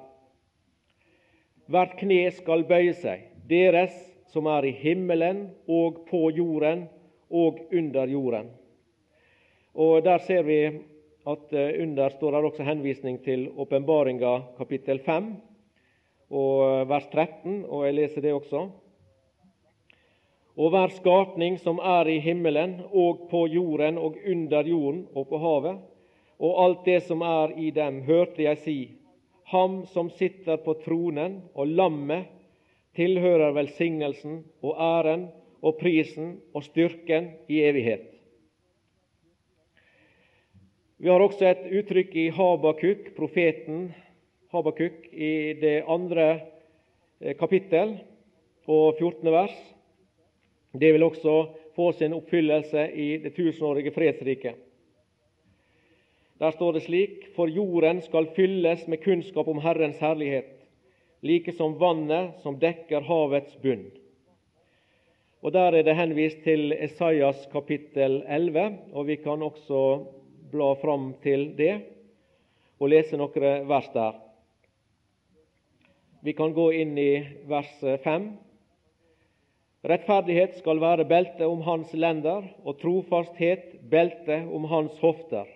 Hvert 1.69 1.97
kne 2.01 2.31
skal 2.33 2.63
bøye 2.65 2.95
seg, 2.97 3.27
deres 3.51 3.93
som 4.33 4.49
er 4.49 4.65
i 4.65 4.73
himmelen 4.81 5.51
og 5.69 6.07
på 6.09 6.31
jorden 6.33 6.87
og 7.29 7.61
under 7.73 8.09
jorden. 8.09 8.49
Og 9.75 10.05
Der 10.05 10.19
ser 10.19 10.43
vi 10.43 10.61
at 11.27 11.53
eh, 11.53 11.83
under 11.83 12.09
står 12.09 12.31
det 12.31 12.45
også 12.45 12.63
henvisning 12.63 13.19
til 13.25 13.49
åpenbaringa 13.59 14.41
kapittel 14.59 14.99
5 15.05 15.35
og 16.31 16.65
eh, 16.67 16.89
vers 16.91 17.07
13, 17.13 17.65
og 17.65 17.87
jeg 17.87 17.97
leser 17.97 18.25
det 18.25 18.35
også. 18.35 18.67
Og 20.57 20.73
hver 20.73 20.93
skapning 20.97 21.59
som 21.61 21.79
er 21.85 22.09
i 22.09 22.19
himmelen 22.25 22.79
og 22.89 23.27
på 23.31 23.45
jorden 23.53 23.99
og 24.01 24.17
under 24.25 24.67
jorden 24.67 25.03
og 25.15 25.29
på 25.29 25.41
havet, 25.43 25.83
og 26.39 26.63
alt 26.65 26.85
det 26.85 27.03
som 27.05 27.23
er 27.25 27.53
i 27.61 27.71
dem, 27.71 28.03
hørte 28.05 28.43
jeg 28.43 28.63
si, 28.65 28.79
Ham 29.47 29.85
som 29.87 30.09
sitter 30.11 30.59
på 30.59 30.75
tronen 30.83 31.39
og 31.55 31.69
lammet, 31.71 32.27
tilhører 32.99 33.53
velsignelsen 33.55 34.41
og 34.65 34.81
æren 34.83 35.29
og 35.63 35.77
prisen 35.79 36.41
og 36.55 36.65
styrken 36.67 37.29
i 37.47 37.61
evighet. 37.63 38.09
Vi 40.99 41.13
har 41.13 41.21
også 41.21 41.47
et 41.47 41.67
uttrykk 41.79 42.17
i 42.17 42.29
Habakuk, 42.33 43.13
profeten 43.17 43.93
Habakuk, 44.57 45.07
i 45.13 45.53
det 45.61 45.83
andre 45.85 46.27
eh, 47.21 47.37
kapittel 47.37 47.99
og 48.67 48.97
14. 48.97 49.29
vers. 49.33 49.57
Det 50.73 50.93
vil 50.95 51.05
også 51.05 51.35
få 51.77 51.91
sin 51.93 52.15
oppfyllelse 52.17 52.87
i 52.93 53.09
det 53.21 53.35
tusenårige 53.37 53.93
fredsriket. 53.93 54.57
Der 56.41 56.51
står 56.51 56.73
det 56.73 56.83
slik:" 56.83 57.29
For 57.37 57.49
jorden 57.49 58.01
skal 58.03 58.27
fylles 58.37 58.87
med 58.89 59.03
kunnskap 59.05 59.49
om 59.49 59.61
Herrens 59.61 59.99
herlighet, 59.99 60.69
like 61.23 61.53
som 61.53 61.79
vannet 61.81 62.41
som 62.43 62.59
dekker 62.59 63.01
havets 63.01 63.57
bunn. 63.63 63.91
Og 65.43 65.53
Der 65.53 65.73
er 65.73 65.83
det 65.83 65.97
henvist 65.97 66.43
til 66.45 66.73
Esaias 66.73 67.47
kapittel 67.53 68.23
11, 68.27 68.79
og 68.93 69.07
vi 69.07 69.17
kan 69.17 69.43
også 69.43 70.07
bla 70.51 70.75
fram 70.75 71.15
til 71.23 71.57
det 71.57 71.83
og 72.81 72.89
lese 72.89 73.17
noen 73.17 73.69
vers 73.69 73.89
der. 73.95 74.26
Vi 76.27 76.33
kan 76.33 76.53
gå 76.53 76.73
inn 76.73 76.99
i 76.99 77.27
vers 77.47 77.71
5. 78.03 78.25
Rettferdighet 79.87 80.57
skal 80.59 80.81
være 80.83 81.05
belte 81.07 81.47
om 81.47 81.61
hans 81.63 81.93
lender, 81.95 82.49
og 82.67 82.81
trofasthet 82.81 83.77
belte 83.93 84.41
om 84.51 84.67
hans 84.67 84.97
hofter. 84.99 85.47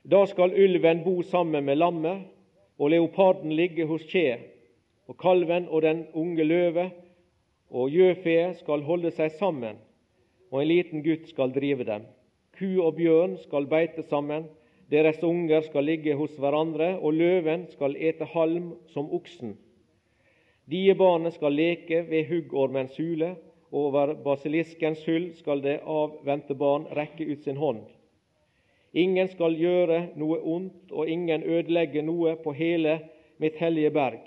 Da 0.00 0.22
skal 0.30 0.56
ulven 0.56 1.04
bo 1.04 1.18
sammen 1.28 1.68
med 1.68 1.76
lammet, 1.76 2.24
og 2.80 2.94
leoparden 2.94 3.52
ligge 3.52 3.84
hos 3.84 4.08
kje, 4.08 4.38
og 5.12 5.20
kalven 5.20 5.68
og 5.68 5.84
den 5.84 6.06
unge 6.16 6.48
løve 6.48 6.88
og 7.68 7.92
gjøfeet 7.92 8.62
skal 8.62 8.88
holde 8.88 9.12
seg 9.12 9.36
sammen, 9.36 9.76
og 10.48 10.62
en 10.62 10.70
liten 10.72 11.04
gutt 11.04 11.28
skal 11.34 11.52
drive 11.52 11.84
dem. 11.84 12.08
Ku 12.56 12.78
og 12.80 12.96
bjørn 12.96 13.36
skal 13.44 13.68
beite 13.68 14.08
sammen, 14.08 14.48
deres 14.90 15.22
unger 15.22 15.64
skal 15.66 15.84
ligge 15.84 16.14
hos 16.14 16.36
hverandre, 16.38 16.96
og 17.00 17.14
løven 17.14 17.66
skal 17.72 17.96
ete 17.98 18.28
halm 18.30 18.74
som 18.92 19.10
oksen. 19.12 19.56
Diebarnet 20.70 21.34
skal 21.34 21.54
leke 21.54 22.04
ved 22.10 22.26
huggormens 22.30 22.96
hule, 22.98 23.34
og 23.70 23.90
over 23.90 24.14
basiliskens 24.22 25.02
hull 25.06 25.32
skal 25.34 25.62
det 25.62 25.80
avvente 25.82 26.54
barn 26.54 26.86
rekke 26.96 27.26
ut 27.26 27.42
sin 27.44 27.58
hånd. 27.58 27.82
Ingen 28.96 29.28
skal 29.28 29.58
gjøre 29.58 29.98
noe 30.16 30.38
ondt, 30.40 30.92
og 30.92 31.08
ingen 31.10 31.42
ødelegge 31.42 32.02
noe 32.02 32.36
på 32.40 32.54
hele 32.56 33.00
mitt 33.42 33.58
hellige 33.60 33.90
berg. 33.92 34.22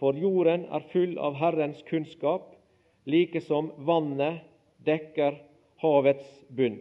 For 0.00 0.16
jorden 0.16 0.66
er 0.72 0.84
full 0.92 1.16
av 1.18 1.38
Herrens 1.40 1.80
kunnskap, 1.88 2.54
like 3.06 3.40
som 3.40 3.70
vannet 3.78 4.42
dekker 4.84 5.38
havets 5.80 6.28
bunn. 6.48 6.78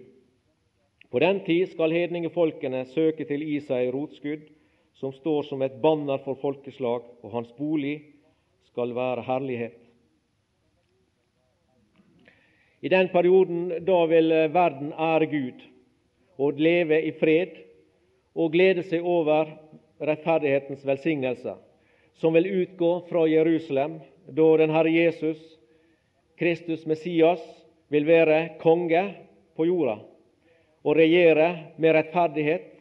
På 1.10 1.20
den 1.20 1.40
tid 1.46 1.72
skal 1.72 1.92
hedningefolkene 1.92 2.84
søke 2.86 3.26
til 3.26 3.42
Isai 3.42 3.88
rotskudd, 3.90 4.44
som 4.94 5.14
står 5.16 5.48
som 5.48 5.62
et 5.66 5.80
banner 5.82 6.20
for 6.22 6.38
folkeslag, 6.38 7.06
og 7.24 7.32
hans 7.34 7.50
bolig 7.58 7.96
skal 8.70 8.94
være 8.94 9.24
herlighet. 9.26 9.80
I 12.82 12.92
den 12.94 13.10
perioden 13.12 13.72
da 13.88 14.04
vil 14.12 14.30
verden 14.54 14.94
ære 14.94 15.26
Gud 15.32 15.66
og 16.38 16.62
leve 16.62 17.02
i 17.04 17.12
fred 17.18 17.58
og 18.36 18.54
glede 18.54 18.86
seg 18.86 19.04
over 19.04 19.50
rettferdighetens 20.00 20.86
velsignelser, 20.88 21.58
som 22.22 22.38
vil 22.38 22.52
utgå 22.62 22.92
fra 23.10 23.26
Jerusalem, 23.28 23.98
da 24.30 24.48
den 24.62 24.72
Herre 24.72 24.94
Jesus, 24.94 25.42
Kristus 26.40 26.86
Messias, 26.86 27.42
vil 27.90 28.06
være 28.08 28.60
konge 28.62 29.04
på 29.58 29.66
jorda 29.66 29.98
og 30.84 30.96
regjere 30.96 31.50
med 31.78 31.96
rettferdighet 31.96 32.72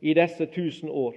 i 0.00 0.14
disse 0.14 0.46
tusen 0.54 0.88
år. 0.88 1.14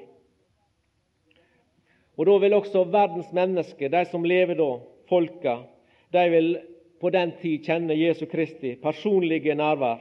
Og 2.18 2.26
Da 2.26 2.38
vil 2.38 2.54
også 2.54 2.84
verdens 2.84 3.32
mennesker, 3.34 3.90
de 3.90 4.06
som 4.06 4.24
lever 4.24 4.56
da, 4.56 4.80
folka, 5.10 5.58
de 6.14 6.30
vil 6.30 6.58
på 7.02 7.10
den 7.10 7.32
tid 7.42 7.66
kjenne 7.66 7.96
Jesu 7.98 8.26
Kristi 8.26 8.76
personlige 8.76 9.56
nærvær 9.56 10.00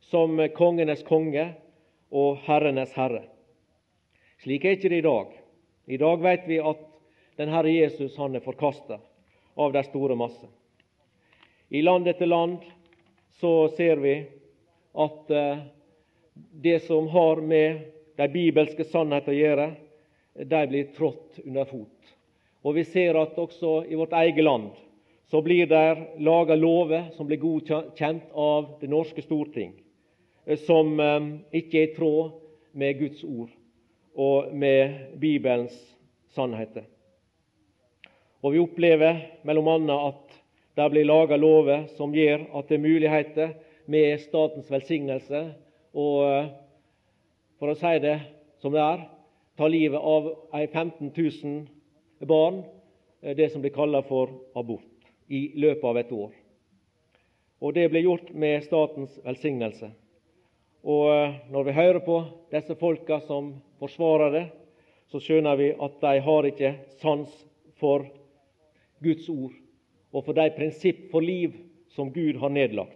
som 0.00 0.40
kongenes 0.54 1.02
konge 1.02 1.54
og 2.10 2.36
herrenes 2.46 2.92
herre. 2.92 3.22
Slik 4.42 4.64
er 4.64 4.76
ikke 4.76 4.88
det 4.88 4.98
i 4.98 5.06
dag. 5.06 5.32
I 5.86 5.96
dag 5.96 6.22
vet 6.22 6.48
vi 6.48 6.58
at 6.58 6.82
den 7.38 7.48
Herre 7.48 7.70
Jesus 7.70 8.16
han 8.16 8.34
er 8.34 8.44
forkasta 8.44 8.98
av 9.56 9.72
de 9.72 9.82
store 9.86 10.16
masse. 10.16 10.46
I 11.70 11.82
land 11.82 12.08
etter 12.08 12.26
land 12.26 12.58
så 13.40 13.68
ser 13.76 14.00
vi 14.02 14.14
at 14.96 15.30
eh, 15.30 15.58
det 16.52 16.80
som 16.80 17.08
har 17.08 17.36
med 17.36 17.80
de 18.16 18.28
bibelske 18.32 18.84
sannheter 18.84 19.32
å 19.32 19.36
gjøre, 19.36 19.66
de 20.36 20.62
blir 20.68 20.90
trådt 20.96 21.40
under 21.44 21.68
fot. 21.68 22.14
Og 22.64 22.74
Vi 22.74 22.84
ser 22.84 23.16
at 23.20 23.38
også 23.38 23.84
i 23.88 23.96
vårt 23.96 24.16
eget 24.16 24.44
land 24.44 24.72
så 25.30 25.42
blir 25.42 25.66
det 25.66 26.18
laga 26.22 26.54
lover 26.54 27.10
som 27.16 27.26
blir 27.26 27.40
godkjent 27.42 28.30
av 28.32 28.76
det 28.80 28.90
norske 28.90 29.22
storting, 29.22 29.74
eh, 30.46 30.58
som 30.58 31.00
eh, 31.00 31.30
ikke 31.60 31.80
er 31.82 31.88
i 31.90 31.94
tråd 31.96 32.34
med 32.76 32.98
Guds 32.98 33.24
ord 33.24 33.52
og 34.16 34.52
med 34.54 35.16
Bibelens 35.20 35.76
sannheter. 36.32 36.86
Og 38.40 38.52
Vi 38.52 38.60
opplever 38.62 39.20
bl.a. 39.42 39.96
at 40.08 40.36
det 40.76 40.90
blir 40.92 41.08
laga 41.08 41.36
lover 41.40 41.86
som 41.96 42.14
gjør 42.14 42.46
at 42.56 42.68
det 42.68 42.76
er 42.76 42.84
muligheter 42.84 43.54
med 43.86 44.20
statens 44.20 44.70
velsignelse 44.70 45.42
og, 45.96 46.16
eh, 46.24 46.48
for 47.58 47.72
å 47.72 47.78
si 47.78 47.98
det 48.02 48.18
som 48.62 48.72
det 48.74 48.82
er, 48.82 49.06
ta 49.56 49.68
livet 49.68 50.00
av 50.00 50.28
ei 50.54 50.66
15 50.66 51.12
000 51.16 52.26
barn, 52.28 52.64
eh, 53.22 53.36
det 53.36 53.52
som 53.52 53.62
blir 53.62 53.74
kalla 53.74 54.02
for 54.02 54.32
abort, 54.54 54.82
i 55.28 55.52
løpet 55.56 55.84
av 55.84 55.96
et 55.96 56.12
år. 56.12 56.32
Og 57.60 57.74
Det 57.74 57.88
blir 57.90 58.02
gjort 58.02 58.34
med 58.34 58.62
statens 58.64 59.18
velsignelse. 59.24 59.90
Og 60.84 61.10
eh, 61.10 61.34
Når 61.50 61.64
vi 61.64 61.72
hører 61.72 62.00
på 62.00 62.24
disse 62.52 62.74
folka 62.74 63.20
som 63.20 63.54
forsvarer 63.78 64.30
det, 64.32 64.46
så 65.08 65.20
skjønner 65.20 65.56
vi 65.56 65.70
at 65.72 66.00
de 66.00 66.20
har 66.20 66.46
ikke 66.46 66.74
sans 67.00 67.30
for 67.78 68.06
Guds 69.02 69.28
ord 69.28 69.54
og 70.12 70.24
for 70.24 70.32
de 70.36 70.50
prinsipp 70.56 71.10
for 71.12 71.20
liv 71.20 71.54
som 71.94 72.10
Gud 72.12 72.38
har 72.40 72.50
nedlagt. 72.52 72.95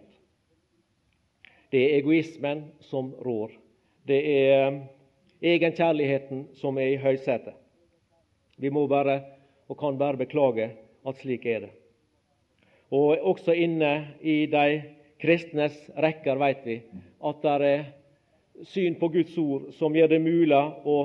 Det 1.71 1.83
er 1.85 1.99
egoismen 2.01 2.65
som 2.91 3.13
rår. 3.15 3.53
Det 4.07 4.19
er 4.19 4.69
um, 4.69 4.81
egenkjærligheten 5.43 6.49
som 6.59 6.79
er 6.79 6.95
i 6.95 7.01
høysetet. 7.03 7.55
Vi 8.61 8.71
må 8.71 8.87
bare 8.91 9.21
og 9.71 9.79
kan 9.79 9.99
bare 9.99 10.19
beklage 10.19 10.73
at 11.07 11.21
slik 11.23 11.47
er 11.47 11.61
det. 11.67 11.71
Og 12.91 13.19
Også 13.23 13.55
inne 13.55 14.17
i 14.21 14.47
de 14.51 14.83
kristnes 15.23 15.77
rekker 15.97 16.41
vet 16.41 16.67
vi 16.67 16.77
at 17.23 17.43
det 17.45 17.71
er 17.71 17.85
syn 18.67 18.97
på 18.99 19.09
Guds 19.09 19.37
ord 19.39 19.71
som 19.79 19.95
gjør 19.95 20.11
det 20.11 20.21
mulig 20.25 20.59
å 20.85 20.97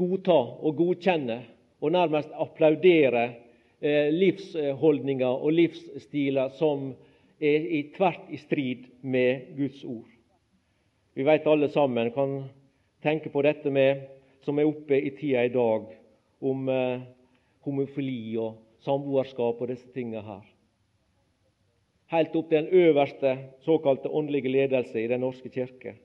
godta 0.00 0.36
og 0.36 0.76
godkjenne 0.76 1.38
og 1.80 1.92
nærmest 1.92 2.32
applaudere 2.36 3.24
eh, 3.80 4.10
livsholdninger 4.12 5.40
og 5.40 5.56
livsstiler 5.56 6.52
som 6.58 6.92
er 7.40 7.66
i 7.78 7.82
tvert 7.96 8.28
i 8.28 8.38
strid 8.40 8.88
med 9.02 9.56
Guds 9.56 9.84
ord. 9.84 10.08
Vi 11.14 11.24
vet 11.26 11.46
alle 11.48 11.68
sammen, 11.72 12.12
kan 12.12 12.36
tenke 13.02 13.32
på 13.32 13.42
dette 13.42 13.70
med, 13.72 14.06
som 14.44 14.58
er 14.58 14.68
oppe 14.68 14.96
i 14.96 15.10
tida 15.16 15.44
i 15.44 15.52
dag, 15.52 15.88
om 16.40 16.68
eh, 16.68 17.02
homofili 17.66 18.36
og 18.40 18.60
samboerskap 18.84 19.60
og 19.60 19.72
disse 19.72 19.88
tingene 19.94 20.22
her. 20.24 20.44
Helt 22.10 22.36
opp 22.36 22.48
til 22.50 22.64
den 22.64 22.86
øverste 22.86 23.34
såkalte 23.64 24.10
åndelige 24.10 24.50
ledelse 24.50 25.02
i 25.02 25.08
Den 25.08 25.20
norske 25.20 25.48
kirke 25.48 25.96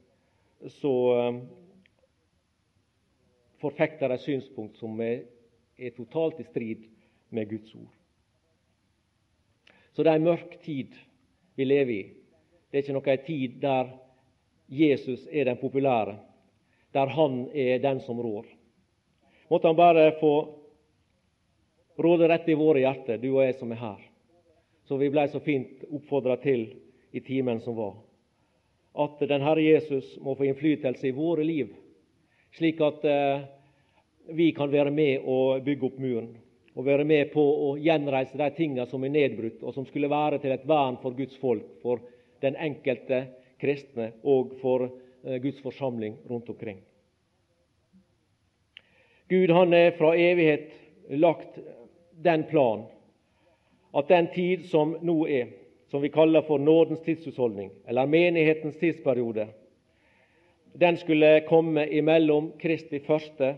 så 0.71 0.91
eh, 1.19 1.39
forfekter 3.61 4.09
de 4.11 4.17
synspunkt 4.21 4.77
som 4.79 4.99
er, 5.01 5.25
er 5.77 5.93
totalt 5.97 6.39
i 6.39 6.47
strid 6.47 6.85
med 7.29 7.49
Guds 7.49 7.75
ord. 7.75 7.91
Så 9.93 10.03
det 10.03 10.11
er 10.11 10.19
en 10.19 10.27
mørk 10.27 10.57
tid 10.63 10.95
vi 11.55 11.65
lever 11.65 11.93
i. 11.93 12.03
Det 12.69 12.77
er 12.77 12.83
ikke 12.83 12.95
noen 12.97 13.25
tid 13.25 13.57
der 13.61 13.91
Jesus 14.67 15.27
er 15.31 15.45
den 15.45 15.59
populære, 15.61 16.17
der 16.93 17.11
han 17.15 17.45
er 17.53 17.79
den 17.79 18.01
som 18.01 18.19
rår. 18.19 18.45
Måtte 19.49 19.67
han 19.67 19.77
bare 19.77 20.11
få 20.19 20.33
råde 21.97 22.27
rett 22.27 22.49
i 22.49 22.57
våre 22.57 22.81
hjerter, 22.81 23.21
du 23.21 23.29
og 23.35 23.43
jeg 23.45 23.55
som 23.59 23.71
er 23.71 23.81
her, 23.81 24.01
som 24.89 24.99
vi 24.99 25.11
ble 25.13 25.27
så 25.29 25.41
fint 25.43 25.85
oppfordra 25.89 26.39
til 26.43 26.67
i 27.15 27.21
timen 27.23 27.61
som 27.61 27.77
var. 27.77 27.95
At 28.95 29.19
den 29.27 29.43
Herre 29.43 29.63
Jesus 29.63 30.15
må 30.23 30.35
få 30.35 30.47
innflytelse 30.49 31.07
i 31.07 31.15
våre 31.15 31.43
liv, 31.43 31.71
slik 32.55 32.81
at 32.83 33.05
eh, 33.07 33.45
vi 34.35 34.51
kan 34.55 34.71
være 34.71 34.91
med 34.91 35.27
og 35.27 35.63
bygge 35.65 35.89
opp 35.89 35.99
muren. 36.01 36.33
Og 36.75 36.85
være 36.85 37.05
med 37.07 37.31
på 37.31 37.41
å 37.41 37.69
gjenreise 37.79 38.37
de 38.37 38.49
tingene 38.55 38.87
som 38.89 39.03
er 39.03 39.13
nedbrutt, 39.13 39.61
og 39.63 39.73
som 39.73 39.85
skulle 39.87 40.11
være 40.11 40.41
til 40.43 40.51
et 40.51 40.65
vern 40.67 40.97
for 41.01 41.15
Guds 41.15 41.37
folk, 41.39 41.67
for 41.81 42.03
den 42.43 42.57
enkelte 42.59 43.21
kristne 43.61 44.11
og 44.23 44.57
for 44.61 44.89
eh, 44.89 45.39
Guds 45.43 45.61
forsamling 45.63 46.17
rundt 46.29 46.49
omkring. 46.51 46.81
Gud 49.31 49.49
han 49.55 49.73
er 49.73 49.95
fra 49.97 50.11
evighet 50.19 50.69
lagt 51.09 51.57
den 52.21 52.43
plan 52.49 52.85
at 53.95 54.09
den 54.11 54.27
tid 54.33 54.65
som 54.69 54.97
nå 55.01 55.15
er, 55.31 55.53
som 55.91 56.03
vi 56.03 56.11
kaller 56.11 56.43
for 56.43 56.59
nådens 56.59 57.01
tidshusholdning, 57.05 57.71
eller 57.87 58.09
menighetens 58.11 58.75
tidsperiode, 58.77 59.47
den 60.75 60.97
skulle 60.97 61.45
komme 61.47 61.87
imellom 61.87 62.51
Kristi 62.59 62.99
første 62.99 63.53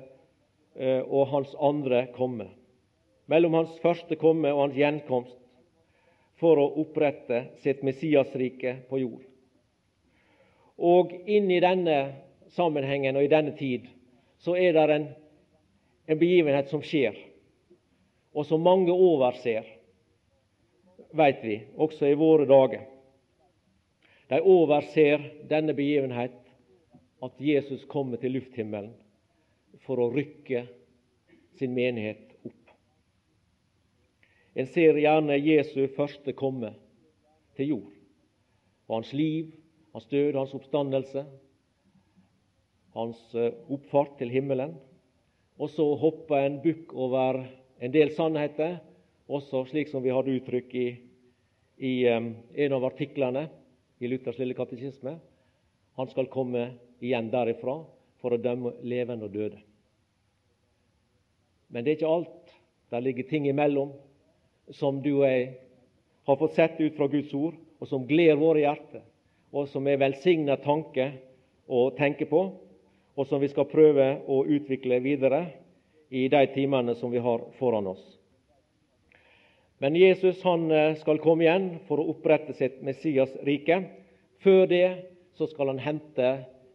eh, 0.76 1.02
og 1.02 1.28
hans 1.34 1.56
andre 1.58 2.06
komme. 2.14 2.52
Mellom 3.28 3.58
hans 3.60 3.76
første 3.84 4.16
komme 4.20 4.54
og 4.54 4.62
hans 4.66 4.78
gjenkomst 4.80 5.38
for 6.40 6.60
å 6.62 6.68
opprette 6.82 7.48
sitt 7.64 7.84
Messiasrike 7.86 8.78
på 8.90 9.02
jord. 9.02 9.24
Og 10.78 11.14
inn 11.26 11.50
i 11.52 11.62
denne 11.64 11.98
sammenhengen 12.54 13.18
og 13.18 13.26
i 13.26 13.32
denne 13.32 13.56
tid 13.58 13.88
så 14.44 14.54
er 14.56 14.76
det 14.76 14.86
en, 14.94 15.08
en 16.06 16.20
begivenhet 16.20 16.70
som 16.70 16.84
skjer, 16.86 17.18
og 18.38 18.46
som 18.46 18.62
mange 18.62 18.94
overser, 18.94 19.66
veit 21.18 21.42
vi, 21.42 21.58
også 21.74 22.06
i 22.06 22.20
våre 22.20 22.46
dager. 22.46 22.86
De 24.30 24.42
overser 24.44 25.24
denne 25.50 25.74
begivenhet, 25.74 26.36
at 27.24 27.40
Jesus 27.42 27.82
kommer 27.90 28.22
til 28.22 28.36
lufthimmelen 28.38 28.92
for 29.88 29.98
å 29.98 30.12
rykke 30.14 30.68
sin 31.58 31.74
menighet. 31.74 32.27
En 34.58 34.66
ser 34.74 34.98
gjerne 34.98 35.38
Jesu 35.38 35.84
første 35.94 36.34
komme 36.34 36.72
til 37.58 37.76
jord, 37.76 37.92
og 38.88 38.96
hans 38.96 39.12
liv, 39.14 39.52
hans 39.94 40.08
død, 40.10 40.34
hans 40.34 40.56
oppstandelse, 40.58 41.24
hans 42.98 43.20
eh, 43.38 43.54
oppfart 43.70 44.16
til 44.18 44.34
himmelen. 44.34 44.74
Og 45.62 45.70
så 45.74 45.86
hopper 46.02 46.42
en 46.42 46.58
bukk 46.64 46.94
over 46.94 47.44
en 47.82 47.94
del 47.94 48.14
sannheter, 48.16 48.80
også 49.30 49.64
slik 49.70 49.92
som 49.92 50.02
vi 50.06 50.14
hadde 50.14 50.34
uttrykk 50.40 50.74
i, 50.78 50.88
i 51.78 51.94
um, 52.14 52.32
en 52.54 52.76
av 52.78 52.86
artiklene 52.88 53.48
i 54.00 54.10
Luthers 54.10 54.38
lille 54.42 54.58
katekisme. 54.58 55.18
Han 55.98 56.10
skal 56.10 56.30
komme 56.34 56.70
igjen 57.04 57.30
derifra 57.34 57.80
for 58.22 58.34
å 58.34 58.42
dømme 58.42 58.74
levende 58.86 59.28
og 59.28 59.34
døde. 59.34 59.62
Men 61.74 61.84
det 61.84 61.94
er 61.94 62.00
ikke 62.00 62.14
alt. 62.14 62.54
Der 62.94 63.04
ligger 63.04 63.28
ting 63.28 63.50
imellom 63.50 63.92
som 64.76 65.02
du 65.02 65.12
og 65.20 65.28
jeg 65.28 65.48
har 66.28 66.40
fått 66.40 66.58
sett 66.58 66.82
ut 66.82 66.96
fra 66.98 67.08
Guds 67.08 67.34
ord, 67.34 67.56
og 67.80 67.88
som 67.88 68.08
gleder 68.08 68.40
våre 68.40 68.66
hjerter, 68.66 69.04
og 69.56 69.70
som 69.72 69.88
er 69.88 70.00
velsigna 70.02 70.58
tanke 70.60 71.12
å 71.68 71.88
tenke 71.96 72.28
på, 72.28 72.42
og 73.18 73.30
som 73.30 73.42
vi 73.42 73.50
skal 73.50 73.70
prøve 73.72 74.10
å 74.28 74.44
utvikle 74.46 75.00
videre 75.02 75.46
i 76.10 76.28
de 76.32 76.44
timene 76.54 76.96
som 76.96 77.12
vi 77.12 77.22
har 77.24 77.44
foran 77.60 77.88
oss. 77.88 78.04
Men 79.78 79.96
Jesus 79.96 80.42
han 80.46 80.72
eh, 80.72 80.96
skal 80.98 81.22
komme 81.22 81.46
igjen 81.46 81.68
for 81.88 82.02
å 82.02 82.10
opprette 82.14 82.56
sitt 82.58 82.80
Messias 82.86 83.34
rike. 83.46 83.84
Før 84.42 84.66
det 84.70 84.88
så 85.38 85.46
skal 85.52 85.70
han 85.74 85.82
hente 85.82 86.32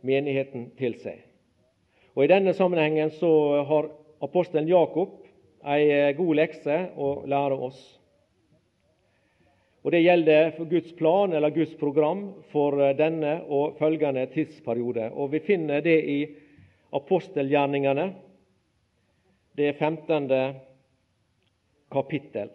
menigheten 0.07 0.69
til 0.79 0.95
seg. 1.03 1.19
Og 2.15 2.25
I 2.27 2.31
denne 2.31 2.55
sammenhengen 2.55 3.11
så 3.19 3.33
har 3.67 3.91
apostelen 4.23 4.71
Jakob 4.71 5.22
ei 5.65 5.91
eh, 5.91 6.15
god 6.17 6.37
lekse 6.37 6.79
å 6.97 7.11
lære 7.29 7.59
oss. 7.69 7.81
Og 9.83 9.91
Det 9.91 10.03
gjelder 10.03 10.53
for 10.57 10.71
Guds 10.71 10.93
plan 10.95 11.33
eller 11.35 11.55
Guds 11.55 11.75
program 11.79 12.25
for 12.53 12.79
eh, 12.81 12.97
denne 12.99 13.41
og 13.49 13.79
følgende 13.79 14.27
tidsperiode. 14.35 15.11
Og 15.15 15.33
Vi 15.33 15.43
finner 15.47 15.83
det 15.83 15.99
i 16.07 16.19
apostelgjerningene, 16.93 18.13
det 19.57 19.75
15. 19.79 20.29
kapittel. 21.93 22.51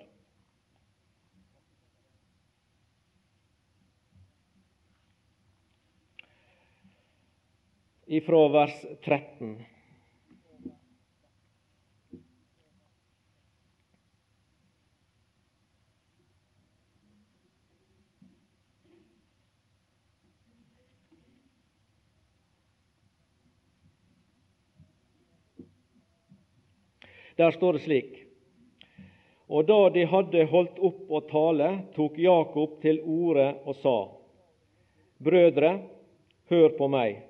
ifra 8.08 8.48
vers 8.48 8.86
13. 9.04 9.66
Der 27.38 27.52
står 27.52 27.74
det 27.74 27.84
slik 27.86 28.16
Og 29.48 29.68
da 29.70 29.90
de 29.94 30.06
hadde 30.10 30.46
holdt 30.52 30.80
opp 30.84 31.12
å 31.14 31.20
tale, 31.30 31.68
tok 31.96 32.18
Jakob 32.20 32.80
til 32.82 32.98
orde 33.06 33.52
og 33.64 33.78
sa:" 33.84 33.98
Brødre, 35.24 35.70
hør 36.50 36.74
på 36.78 36.88
meg. 36.92 37.22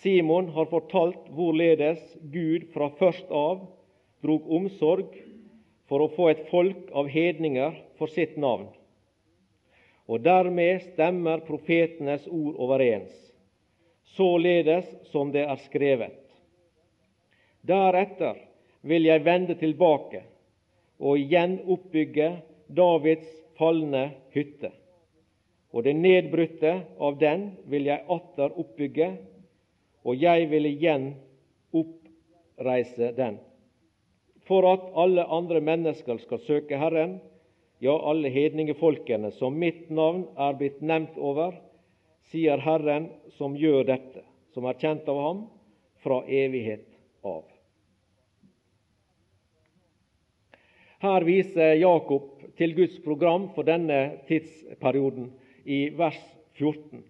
Simon 0.00 0.48
har 0.56 0.66
fortalt 0.72 1.28
hvorledes 1.36 2.00
Gud 2.32 2.66
fra 2.72 2.90
først 2.98 3.30
av 3.30 3.62
drog 4.24 4.50
omsorg 4.58 5.14
for 5.88 6.04
å 6.04 6.10
få 6.16 6.28
et 6.32 6.42
folk 6.50 6.90
av 6.96 7.08
hedninger 7.12 7.78
for 8.00 8.08
sitt 8.08 8.36
navn. 8.40 8.66
Og 10.08 10.24
dermed 10.24 10.82
stemmer 10.90 11.44
profetenes 11.46 12.26
ord 12.28 12.56
overens, 12.56 13.14
således 14.16 14.88
som 15.12 15.32
det 15.32 15.46
er 15.46 15.60
skrevet. 15.68 16.23
Deretter 17.64 18.38
vil 18.84 19.06
jeg 19.08 19.24
vende 19.24 19.56
tilbake 19.56 20.22
og 21.00 21.18
igjen 21.18 21.58
oppbygge 21.70 22.30
Davids 22.68 23.30
falne 23.58 24.10
hytte. 24.34 24.70
Og 25.74 25.86
det 25.86 25.94
nedbrutte 25.98 26.74
av 27.02 27.16
den 27.18 27.48
vil 27.70 27.88
jeg 27.88 28.04
atter 28.12 28.52
oppbygge 28.60 29.08
og 30.04 30.20
jeg 30.20 30.48
vil 30.50 30.68
igjen 30.68 31.06
oppreise 31.74 33.10
den, 33.16 33.38
for 34.44 34.66
at 34.68 34.90
alle 35.00 35.24
andre 35.32 35.62
mennesker 35.64 36.20
skal 36.22 36.42
søke 36.44 36.78
Herren, 36.78 37.16
ja, 37.80 37.96
alle 37.96 38.28
hedningefolkene 38.32 39.32
som 39.38 39.56
mitt 39.58 39.88
navn 39.90 40.26
er 40.36 40.56
blitt 40.60 40.84
nevnt 40.84 41.16
over, 41.16 41.56
sier 42.30 42.60
Herren 42.60 43.08
som 43.38 43.56
gjør 43.56 43.88
dette, 43.88 44.22
som 44.52 44.68
er 44.68 44.78
kjent 44.80 45.08
av 45.08 45.20
ham 45.24 45.42
fra 46.04 46.20
evighet 46.28 46.86
av. 47.24 47.53
Her 51.04 51.24
viser 51.26 51.74
Jakob 51.76 52.30
til 52.56 52.72
Guds 52.76 52.94
program 53.04 53.50
for 53.52 53.66
denne 53.68 54.22
tidsperioden 54.28 55.26
i 55.68 55.90
vers 55.98 56.20
14 56.56 57.02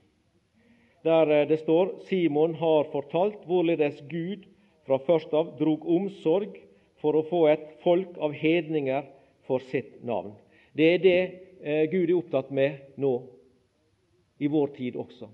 der 1.05 1.31
eh, 1.31 1.49
det 1.49 1.61
står 1.61 1.93
Simon 2.09 2.55
har 2.59 2.89
fortalt 2.93 3.45
hvorledes 3.47 4.01
Gud 4.11 4.47
fra 4.87 4.99
først 5.07 5.35
av 5.37 5.53
drog 5.59 5.85
omsorg 5.87 6.57
for 7.03 7.17
å 7.17 7.27
få 7.29 7.45
et 7.53 7.67
folk 7.85 8.17
av 8.19 8.33
hedninger 8.35 9.05
for 9.47 9.63
sitt 9.71 10.01
navn. 10.05 10.33
Det 10.73 10.89
er 10.95 11.03
det 11.05 11.19
eh, 11.63 11.85
Gud 11.93 12.09
er 12.09 12.17
opptatt 12.17 12.51
med 12.51 12.97
nå, 12.97 13.13
i 14.41 14.49
vår 14.51 14.73
tid 14.79 14.97
også. 14.97 15.29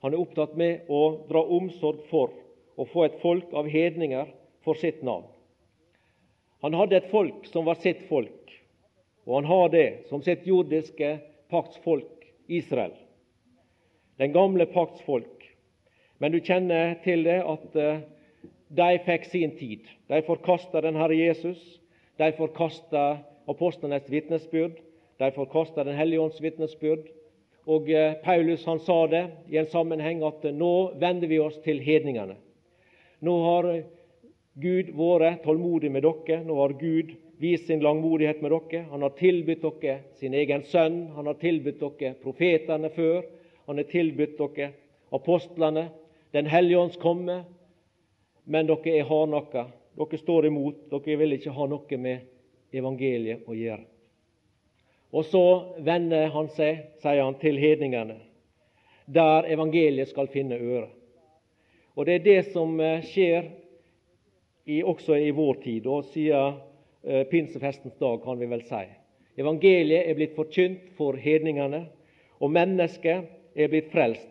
Han 0.00 0.14
er 0.14 0.22
opptatt 0.22 0.54
med 0.56 0.88
å 0.88 1.02
dra 1.28 1.42
omsorg 1.42 2.06
for 2.08 2.32
å 2.80 2.86
få 2.88 3.04
et 3.10 3.20
folk 3.20 3.52
av 3.52 3.68
hedninger 3.68 4.30
for 4.64 4.78
sitt 4.78 5.02
navn. 5.04 5.26
Han 6.62 6.76
hadde 6.76 6.98
et 7.00 7.12
folk 7.12 7.46
som 7.48 7.64
var 7.68 7.80
sitt 7.80 8.02
folk, 8.08 8.56
og 9.26 9.40
han 9.40 9.48
har 9.48 9.70
det 9.72 9.88
som 10.10 10.22
sitt 10.24 10.46
jordiske 10.48 11.14
paktsfolk 11.50 12.26
Israel 12.48 12.96
den 14.20 14.32
gamle 14.32 14.66
paktsfolk. 14.66 15.46
Men 16.18 16.32
du 16.32 16.42
kjenner 16.44 16.98
til 17.04 17.22
det 17.24 17.38
at 17.40 17.76
eh, 17.80 18.02
de 18.68 18.88
fikk 19.06 19.24
sin 19.30 19.54
tid. 19.56 19.86
De 20.12 20.20
forkasta 20.26 20.82
den 20.84 20.98
Herre 21.00 21.16
Jesus. 21.16 21.60
De 22.20 22.28
forkasta 22.36 23.04
apostlenes 23.48 24.10
vitnesbyrd. 24.12 24.76
De 25.16 25.30
forkasta 25.32 25.86
Den 25.88 25.96
hellige 25.96 26.20
ånds 26.20 26.42
vitnesbyrd. 26.44 27.08
Og 27.64 27.88
eh, 27.88 28.18
Paulus 28.20 28.66
han 28.68 28.82
sa 28.84 29.06
det 29.08 29.24
i 29.48 29.56
en 29.56 29.72
sammenheng 29.72 30.20
at 30.28 30.44
nå 30.52 30.74
vender 31.00 31.32
vi 31.32 31.40
oss 31.40 31.56
til 31.64 31.80
hedningene. 31.80 32.36
Nå 33.24 33.38
har 33.46 33.70
Gud 34.60 34.90
våre 34.94 35.34
tålmodig 35.44 35.90
med 35.90 36.04
dere. 36.04 36.42
Nå 36.44 36.56
har 36.60 36.76
Gud 36.80 37.14
vist 37.40 37.66
sin 37.66 37.80
langmodighet 37.80 38.42
med 38.42 38.52
dere. 38.52 38.84
Han 38.90 39.02
har 39.02 39.16
tilbudt 39.18 39.62
dere 39.62 40.00
sin 40.20 40.34
egen 40.34 40.64
sønn. 40.68 41.06
Han 41.16 41.26
har 41.26 41.38
tilbudt 41.40 41.80
dere 41.80 42.14
profetene 42.22 42.90
før. 42.92 43.24
Han 43.66 43.80
har 43.80 43.88
tilbudt 43.88 44.38
dere 44.38 44.72
apostlene, 45.10 45.88
Den 46.32 46.46
hellige 46.46 46.78
ånds 46.78 46.96
komme, 46.96 47.44
men 48.44 48.66
dere 48.66 48.92
er 49.00 49.08
hardnakka. 49.08 49.64
Dere 49.98 50.18
står 50.18 50.46
imot. 50.46 50.76
Dere 50.90 51.16
vil 51.18 51.34
ikke 51.34 51.54
ha 51.56 51.66
noe 51.66 51.98
med 51.98 52.20
evangeliet 52.72 53.48
å 53.48 53.54
gjøre. 53.54 53.82
Og 55.10 55.24
så 55.26 55.44
vender 55.82 56.30
han 56.30 56.48
seg, 56.54 56.84
sier 57.02 57.24
han, 57.24 57.34
til 57.42 57.58
hedningene, 57.58 58.20
der 59.10 59.48
evangeliet 59.50 60.12
skal 60.12 60.30
finne 60.30 60.54
øre. 60.54 60.86
Og 61.98 62.06
Det 62.06 62.14
er 62.14 62.24
det 62.24 62.52
som 62.52 62.78
eh, 62.80 63.02
skjer 63.02 63.50
i, 64.64 64.82
også 64.82 65.16
i 65.16 65.30
vår 65.30 65.60
tid, 65.64 65.86
og 65.86 66.04
siden 66.12 66.58
eh, 67.02 67.24
pinsefestens 67.30 67.96
dag, 67.98 68.20
kan 68.24 68.38
vi 68.40 68.48
vel 68.50 68.64
si. 68.68 68.82
Evangeliet 69.40 70.08
er 70.10 70.18
blitt 70.18 70.36
forkynt 70.36 70.90
for 70.98 71.16
hedningene, 71.16 71.86
og 72.40 72.52
mennesket 72.52 73.30
er 73.56 73.72
blitt 73.72 73.90
frelst. 73.92 74.28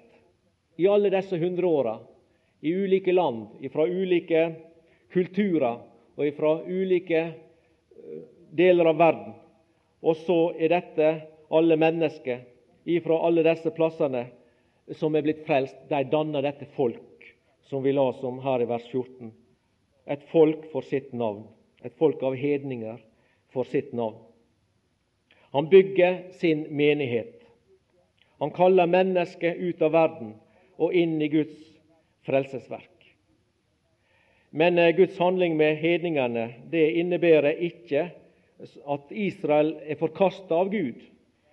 I 0.79 0.87
alle 0.87 1.11
disse 1.13 1.37
hundre 1.39 1.67
åra, 1.67 1.97
i 2.61 2.73
ulike 2.75 3.13
land, 3.15 3.47
fra 3.71 3.85
ulike 3.87 4.43
kulturer 5.13 5.79
og 6.19 6.33
fra 6.37 6.53
ulike 6.67 7.21
eh, 7.25 8.23
deler 8.51 8.91
av 8.91 8.99
verden, 8.99 9.35
og 10.01 10.15
så 10.25 10.39
er 10.57 10.73
dette 10.73 11.11
alle 11.49 11.75
mennesker 11.79 12.45
ifra 12.89 13.19
alle 13.27 13.43
disse 13.45 13.71
plassene 13.75 14.27
som 14.97 15.15
er 15.15 15.25
blitt 15.25 15.45
frelst. 15.45 15.75
De 15.89 16.03
danner 16.11 16.45
dette 16.45 16.67
folk, 16.75 17.25
som 17.69 17.83
vi 17.83 17.93
la 17.93 18.07
om 18.25 18.39
her 18.43 18.63
i 18.63 18.69
vers 18.69 18.87
14. 18.91 19.31
Et 20.09 20.23
folk 20.31 20.65
for 20.71 20.85
sitt 20.85 21.13
navn. 21.13 21.45
Et 21.85 21.93
folk 21.95 22.23
av 22.25 22.35
hedninger 22.35 22.97
for 23.53 23.67
sitt 23.69 23.93
navn. 23.93 24.17
Han 25.51 25.69
bygger 25.69 26.31
sin 26.37 26.65
menighet. 26.69 27.35
Han 28.39 28.51
kaller 28.51 28.87
mennesket 28.87 29.57
ut 29.57 29.81
av 29.81 29.91
verden 29.91 30.33
og 30.79 30.93
inn 30.95 31.17
i 31.21 31.27
Guds 31.27 31.57
frelsesverk. 32.25 32.99
Men 34.49 34.77
eh, 34.77 34.95
Guds 34.95 35.17
handling 35.19 35.57
med 35.57 35.77
hedningene 35.77 36.49
det 36.71 36.85
innebærer 37.01 37.59
ikke 37.65 38.09
at 38.59 39.11
Israel 39.11 39.75
er 39.85 39.99
forkasta 39.99 40.55
av 40.55 40.71
Gud. 40.73 41.01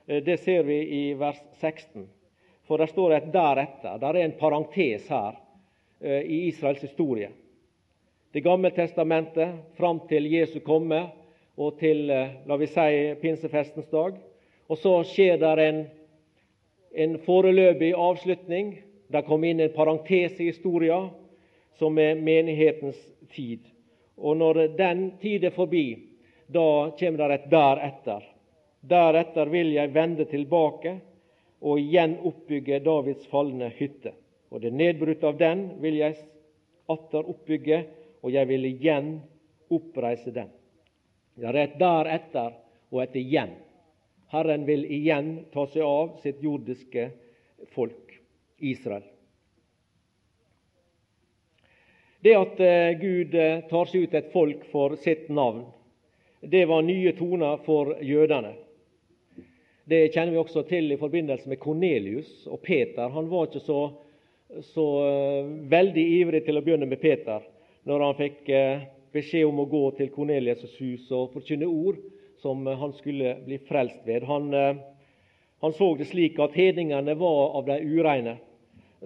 Eh, 0.07 0.23
det 0.25 0.39
ser 0.45 0.63
vi 0.69 0.79
i 1.01 1.03
vers 1.19 1.41
16. 1.61 2.07
For 2.67 2.79
det 2.79 2.91
står 2.91 3.15
et 3.15 3.33
'deretter'. 3.33 3.99
Det 3.99 4.09
er 4.09 4.23
en 4.25 4.39
parentes 4.39 5.09
her 5.09 5.37
eh, 6.01 6.23
i 6.23 6.47
Israels 6.49 6.83
historie. 6.83 7.31
Det 8.37 8.41
gamle 8.41 8.71
testamentet 8.71 9.49
fram 9.77 10.01
til 10.09 10.27
Jesu 10.29 10.59
komme 10.61 10.99
og 11.57 11.79
til 11.81 12.11
eh, 12.13 12.35
la 12.45 12.59
vi 12.61 12.67
si, 12.69 12.99
pinsefestens 13.23 13.89
dag. 13.89 14.19
Og 14.69 14.77
så 14.77 14.93
skjer 15.09 15.39
det 15.41 15.53
en, 15.65 15.79
en 16.93 17.17
foreløpig 17.25 17.95
avslutning. 17.97 18.75
Det 19.09 19.25
kommer 19.25 19.49
inn 19.49 19.65
en 19.65 19.73
parentes 19.73 20.37
i 20.37 20.51
historien, 20.51 21.09
som 21.81 21.97
er 21.97 22.21
menighetens 22.21 23.01
tid. 23.33 23.65
Og 24.21 24.37
når 24.37 24.67
den 24.77 25.07
tid 25.25 25.49
er 25.49 25.57
forbi, 25.57 25.87
da 26.45 26.93
kommer 26.93 27.33
det 27.33 27.41
et 27.41 27.51
deretter. 27.57 28.31
Deretter 28.85 29.57
vil 29.57 29.79
jeg 29.81 29.97
vende 29.97 30.29
tilbake 30.29 30.99
og 31.65 31.81
igjen 31.81 32.21
oppbygge 32.21 32.85
Davids 32.85 33.33
falne 33.33 33.73
hytte. 33.81 34.13
Og 34.53 34.61
det 34.61 34.77
nedbrutte 34.77 35.33
av 35.33 35.41
den 35.41 35.71
vil 35.81 36.03
jeg 36.05 36.21
atter 36.93 37.25
oppbygge, 37.25 37.87
og 38.23 38.33
jeg 38.33 38.49
vil 38.49 38.65
igjen 38.69 39.17
oppreise 39.73 40.33
den. 40.35 40.49
Det 41.37 41.49
er 41.51 41.59
et 41.61 41.79
deretter 41.81 42.55
og 42.93 43.03
et 43.03 43.17
igjen. 43.21 43.53
Herren 44.33 44.65
vil 44.67 44.85
igjen 44.91 45.47
ta 45.53 45.67
seg 45.71 45.85
av 45.87 46.17
sitt 46.23 46.41
jordiske 46.43 47.11
folk, 47.75 48.17
Israel. 48.59 49.05
Det 52.25 52.33
at 52.35 52.61
eh, 52.65 52.97
Gud 52.99 53.35
eh, 53.39 53.61
tar 53.71 53.91
seg 53.91 54.07
ut 54.07 54.15
et 54.19 54.33
folk 54.33 54.65
for 54.73 54.97
sitt 54.99 55.29
navn, 55.31 55.67
det 56.41 56.65
var 56.67 56.83
nye 56.83 57.13
toner 57.17 57.61
for 57.67 57.93
jødene. 58.03 58.55
Det 59.87 60.09
kjenner 60.15 60.35
vi 60.35 60.41
også 60.41 60.65
til 60.67 60.91
i 60.91 60.99
forbindelse 60.99 61.49
med 61.49 61.61
Kornelius 61.63 62.49
og 62.51 62.61
Peter. 62.67 63.09
Han 63.15 63.29
var 63.31 63.47
ikke 63.47 63.63
så, 63.63 63.81
så 64.73 64.87
uh, 65.07 65.51
veldig 65.71 66.05
ivrig 66.17 66.41
til 66.47 66.59
å 66.59 66.63
begynne 66.67 66.89
med 66.91 66.99
Peter 67.03 67.45
når 67.87 68.05
han 68.05 68.19
fikk 68.19 68.51
uh, 68.51 68.85
beskjed 69.15 69.47
om 69.49 69.63
å 69.63 69.69
gå 69.71 69.83
til 69.99 70.11
Kornelius' 70.15 70.77
hus 70.81 71.07
og 71.15 71.33
forkynne 71.37 71.69
ord 71.71 72.01
som 72.43 72.67
uh, 72.67 72.75
han 72.81 72.95
skulle 72.99 73.37
bli 73.47 73.61
frelst 73.69 74.03
ved. 74.07 74.27
Han, 74.29 74.51
han 75.63 75.77
så 75.79 75.93
det 75.97 76.09
slik 76.11 76.41
at 76.43 76.57
hedningene 76.59 77.15
var 77.19 77.57
av 77.61 77.71
de 77.71 77.79
ureine, 77.87 78.37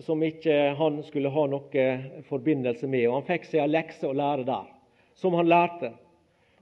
som 0.00 0.22
ikke 0.24 0.72
han 0.78 1.02
skulle 1.06 1.32
ha 1.34 1.46
noe 1.50 1.86
forbindelse 2.30 2.88
med. 2.88 3.08
Og 3.08 3.20
Han 3.20 3.28
fikk 3.28 3.46
seg 3.50 3.64
en 3.64 3.74
lekse 3.74 4.08
å 4.08 4.16
lære 4.16 4.48
der, 4.48 4.66
som 5.14 5.36
han 5.36 5.50
lærte. 5.50 5.92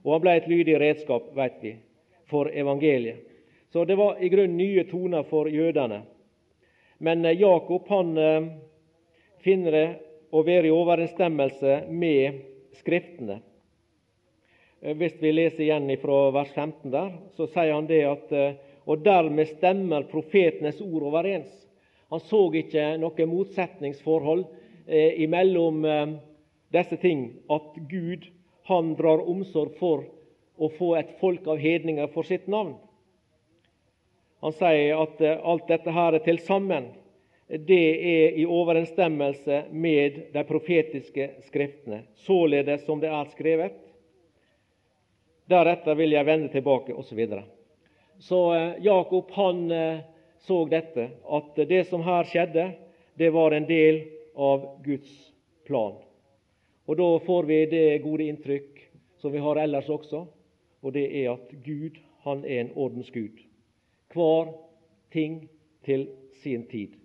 Og 0.03 0.13
han 0.15 0.23
ble 0.23 0.35
et 0.37 0.47
lydig 0.51 0.77
redskap, 0.79 1.31
vet 1.35 1.57
vi, 1.63 1.73
for 2.29 2.51
evangeliet. 2.51 3.25
Så 3.71 3.85
det 3.85 3.95
var 3.95 4.17
i 4.23 4.29
grunnen 4.29 4.57
nye 4.57 4.83
toner 4.89 5.23
for 5.29 5.49
jødene. 5.49 6.01
Men 6.97 7.25
eh, 7.25 7.37
Jakob 7.41 7.87
han 7.87 8.17
eh, 8.17 8.47
finner 9.43 9.71
det 9.71 9.87
å 10.31 10.43
være 10.45 10.69
i 10.69 10.73
overensstemmelse 10.73 11.83
med 11.89 12.41
Skriftene. 12.79 13.41
Eh, 14.81 14.95
hvis 14.95 15.17
vi 15.21 15.33
leser 15.33 15.65
igjen 15.65 15.89
fra 16.01 16.29
vers 16.35 16.51
15 16.55 16.91
der, 16.93 17.13
så 17.35 17.49
sier 17.51 17.73
han 17.75 17.89
det 17.89 18.03
at 18.07 18.35
og 18.89 19.03
dermed 19.05 19.51
stemmer 19.51 20.07
profetenes 20.09 20.79
ord 20.81 21.05
overens. 21.11 21.49
Han 22.09 22.21
så 22.25 22.41
ikke 22.57 22.95
noe 22.97 23.25
motsetningsforhold 23.29 24.45
eh, 24.87 25.21
mellom 25.29 25.83
eh, 25.85 26.15
disse 26.73 26.97
ting, 27.01 27.27
at 27.53 27.75
Gud 27.89 28.25
han 28.69 28.95
drar 28.97 29.21
omsorg 29.21 29.75
for 29.77 30.07
å 30.57 30.71
få 30.73 30.95
et 30.97 31.11
folk 31.21 31.45
av 31.47 31.61
hedninger 31.61 32.09
for 32.15 32.25
sitt 32.25 32.49
navn. 32.49 32.75
Han 34.41 34.55
sier 34.57 34.97
at 34.97 35.21
eh, 35.21 35.37
alt 35.37 35.69
dette 35.69 35.93
her 35.93 36.17
er 36.17 36.25
til 36.25 36.41
sammen 36.47 36.89
det 37.49 37.85
er 38.09 38.35
i 38.37 38.45
overensstemmelse 38.45 39.63
med 39.71 40.19
de 40.33 40.43
profetiske 40.45 41.29
skriftene, 41.47 42.03
således 42.15 42.85
som 42.85 42.99
det 43.01 43.09
er 43.09 43.31
skrevet. 43.33 43.79
Deretter 45.49 45.97
vil 45.97 46.13
jeg 46.13 46.27
vende 46.27 46.51
tilbake, 46.53 46.93
osv. 46.93 47.23
Så, 47.25 47.41
så 48.19 48.41
eh, 48.53 48.75
Jakob 48.85 49.31
han 49.33 49.63
eh, 49.71 50.03
så 50.45 50.59
dette, 50.69 51.07
at 51.25 51.57
det 51.71 51.87
som 51.89 52.05
her 52.05 52.29
skjedde, 52.29 52.67
det 53.17 53.31
var 53.33 53.57
en 53.57 53.65
del 53.65 54.03
av 54.37 54.69
Guds 54.85 55.09
plan. 55.65 55.97
Og 56.85 56.97
Da 56.97 57.09
får 57.25 57.49
vi 57.49 57.59
det 57.73 58.03
gode 58.05 58.29
inntrykk 58.29 58.85
som 59.17 59.33
vi 59.33 59.41
har 59.41 59.57
ellers 59.57 59.89
også, 59.89 60.21
og 60.81 60.93
det 60.93 61.09
er 61.23 61.33
at 61.33 61.49
Gud 61.65 61.97
han 62.29 62.45
er 62.45 62.61
en 62.61 62.71
ordensgud. 62.77 63.41
Hver 64.13 64.53
ting 65.11 65.47
til 65.85 66.07
sin 66.43 66.67
tid. 66.69 66.98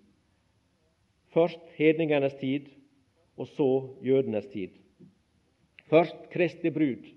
Først 1.35 1.61
hedningenes 1.77 2.37
tid, 2.39 2.69
og 3.37 3.49
så 3.57 3.69
jødenes 4.07 4.47
tid. 4.53 4.69
Først 5.91 6.29
Kristi 6.33 6.71
brud, 6.71 7.09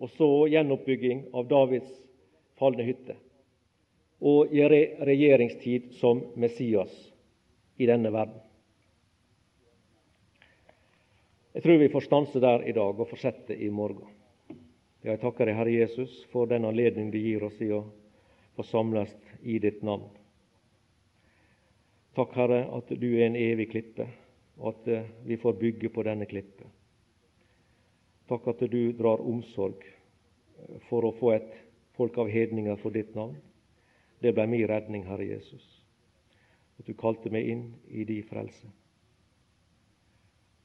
og 0.00 0.10
så 0.16 0.28
gjenoppbygging 0.50 1.26
av 1.36 1.50
Davids 1.50 1.92
falne 2.58 2.86
hytte. 2.86 3.18
Og 4.22 4.54
regjeringstid 4.54 5.92
som 5.98 6.22
Messias 6.38 6.94
i 7.76 7.86
denne 7.90 8.12
verden. 8.14 8.40
Jeg 11.52 11.66
tror 11.66 11.80
vi 11.82 11.90
får 11.92 12.06
stanse 12.06 12.40
der 12.40 12.64
i 12.64 12.72
dag 12.72 12.96
og 12.96 13.08
fortsette 13.10 13.56
i 13.56 13.68
morgen. 13.68 14.08
Jeg 15.04 15.18
takker 15.20 15.48
deg, 15.50 15.58
Herre 15.58 15.74
Jesus, 15.74 16.22
for 16.32 16.48
den 16.48 16.64
anledning 16.64 17.10
du 17.12 17.18
gir 17.18 17.42
oss 17.44 17.58
i 17.60 17.68
å 17.74 17.82
få 18.56 18.64
samles 18.64 19.12
i 19.42 19.58
ditt 19.60 19.82
navn. 19.84 20.08
Takk, 22.12 22.34
Herre, 22.36 22.66
at 22.76 22.90
du 23.00 23.08
er 23.16 23.26
en 23.26 23.38
evig 23.40 23.70
klippe, 23.72 24.04
og 24.60 24.74
at 24.74 24.88
eh, 24.92 25.10
vi 25.24 25.38
får 25.40 25.56
bygge 25.60 25.88
på 25.88 26.04
denne 26.04 26.26
klippet. 26.28 26.68
Takk 28.28 28.50
at 28.52 28.64
du 28.68 28.92
drar 28.98 29.22
omsorg 29.24 29.80
eh, 29.86 30.76
for 30.90 31.08
å 31.08 31.14
få 31.16 31.32
et 31.38 31.54
folk 31.96 32.18
av 32.20 32.28
hedninger 32.32 32.76
for 32.82 32.92
ditt 32.92 33.14
navn. 33.16 33.38
Det 34.20 34.34
ble 34.36 34.44
min 34.46 34.66
redning, 34.68 35.06
Herre 35.08 35.24
Jesus, 35.24 35.64
at 36.78 36.86
du 36.86 36.92
kalte 37.00 37.32
meg 37.32 37.48
inn 37.48 37.64
i 37.88 38.04
din 38.08 38.28
frelse. 38.28 38.68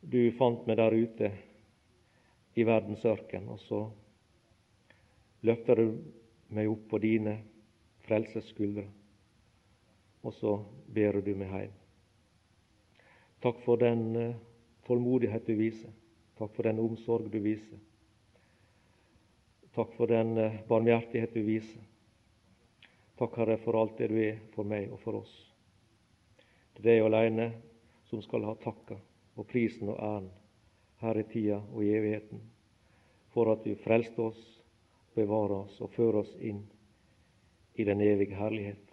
Du 0.03 0.19
fant 0.37 0.67
meg 0.67 0.77
der 0.77 0.93
ute 0.93 1.31
i 2.59 2.67
verdens 2.67 3.07
ørken, 3.07 3.47
og 3.55 3.63
så 3.63 3.81
løfter 5.47 5.79
du 5.79 5.97
meg 6.53 6.69
opp 6.71 6.85
på 6.91 6.99
dine 7.03 7.39
frelses 8.07 8.51
skuldre, 8.51 8.87
og 10.27 10.35
så 10.35 10.57
ber 10.91 11.21
du 11.23 11.33
meg 11.39 11.53
hjem. 11.53 11.75
Takk 13.43 13.61
for 13.63 13.79
den 13.79 14.03
uh, 14.17 14.39
tålmodighet 14.87 15.47
du 15.47 15.55
viser. 15.55 15.93
Takk 16.37 16.51
for 16.55 16.67
den 16.67 16.81
omsorg 16.83 17.29
du 17.31 17.37
viser. 17.39 17.79
Takk 19.77 19.93
for 19.95 20.11
den 20.11 20.33
uh, 20.35 20.57
barmhjertighet 20.67 21.37
du 21.37 21.45
viser. 21.47 21.85
Takk, 23.17 23.37
Herre, 23.39 23.57
for 23.57 23.77
alt 23.79 23.95
det 23.97 24.11
du 24.11 24.17
er 24.21 24.41
for 24.53 24.67
meg 24.67 24.91
og 24.93 24.99
for 25.01 25.21
oss. 25.23 25.31
Det 26.75 26.83
er 26.83 26.89
deg 26.91 27.05
alene 27.07 27.47
som 28.09 28.21
skal 28.21 28.45
ha 28.45 28.53
takka 28.61 28.97
og 29.37 29.47
prisen 29.49 29.89
og 29.89 29.97
æren 29.97 30.27
her 31.01 31.17
i 31.17 31.23
tida 31.31 31.57
og 31.71 31.81
i 31.85 31.93
evigheten, 31.97 32.41
for 33.33 33.49
at 33.53 33.65
du 33.65 33.73
frelste 33.81 34.21
oss, 34.21 34.43
bevarer 35.17 35.63
oss 35.63 35.79
og 35.81 35.93
fører 35.95 36.21
oss 36.21 36.35
inn 36.37 36.61
i 37.77 37.85
den 37.85 38.01
evige 38.05 38.37
herlighet. 38.37 38.86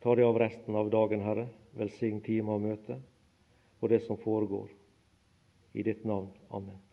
Ta 0.00 0.14
deg 0.16 0.24
av 0.24 0.38
resten 0.40 0.76
av 0.76 0.90
dagen, 0.90 1.24
Herre. 1.24 1.48
Velsign 1.76 2.20
time 2.24 2.56
og 2.56 2.64
møte 2.64 2.98
og 3.80 3.88
det 3.88 4.02
som 4.04 4.18
foregår. 4.20 4.68
I 5.72 5.82
ditt 5.86 6.04
navn. 6.04 6.30
Amen. 6.50 6.89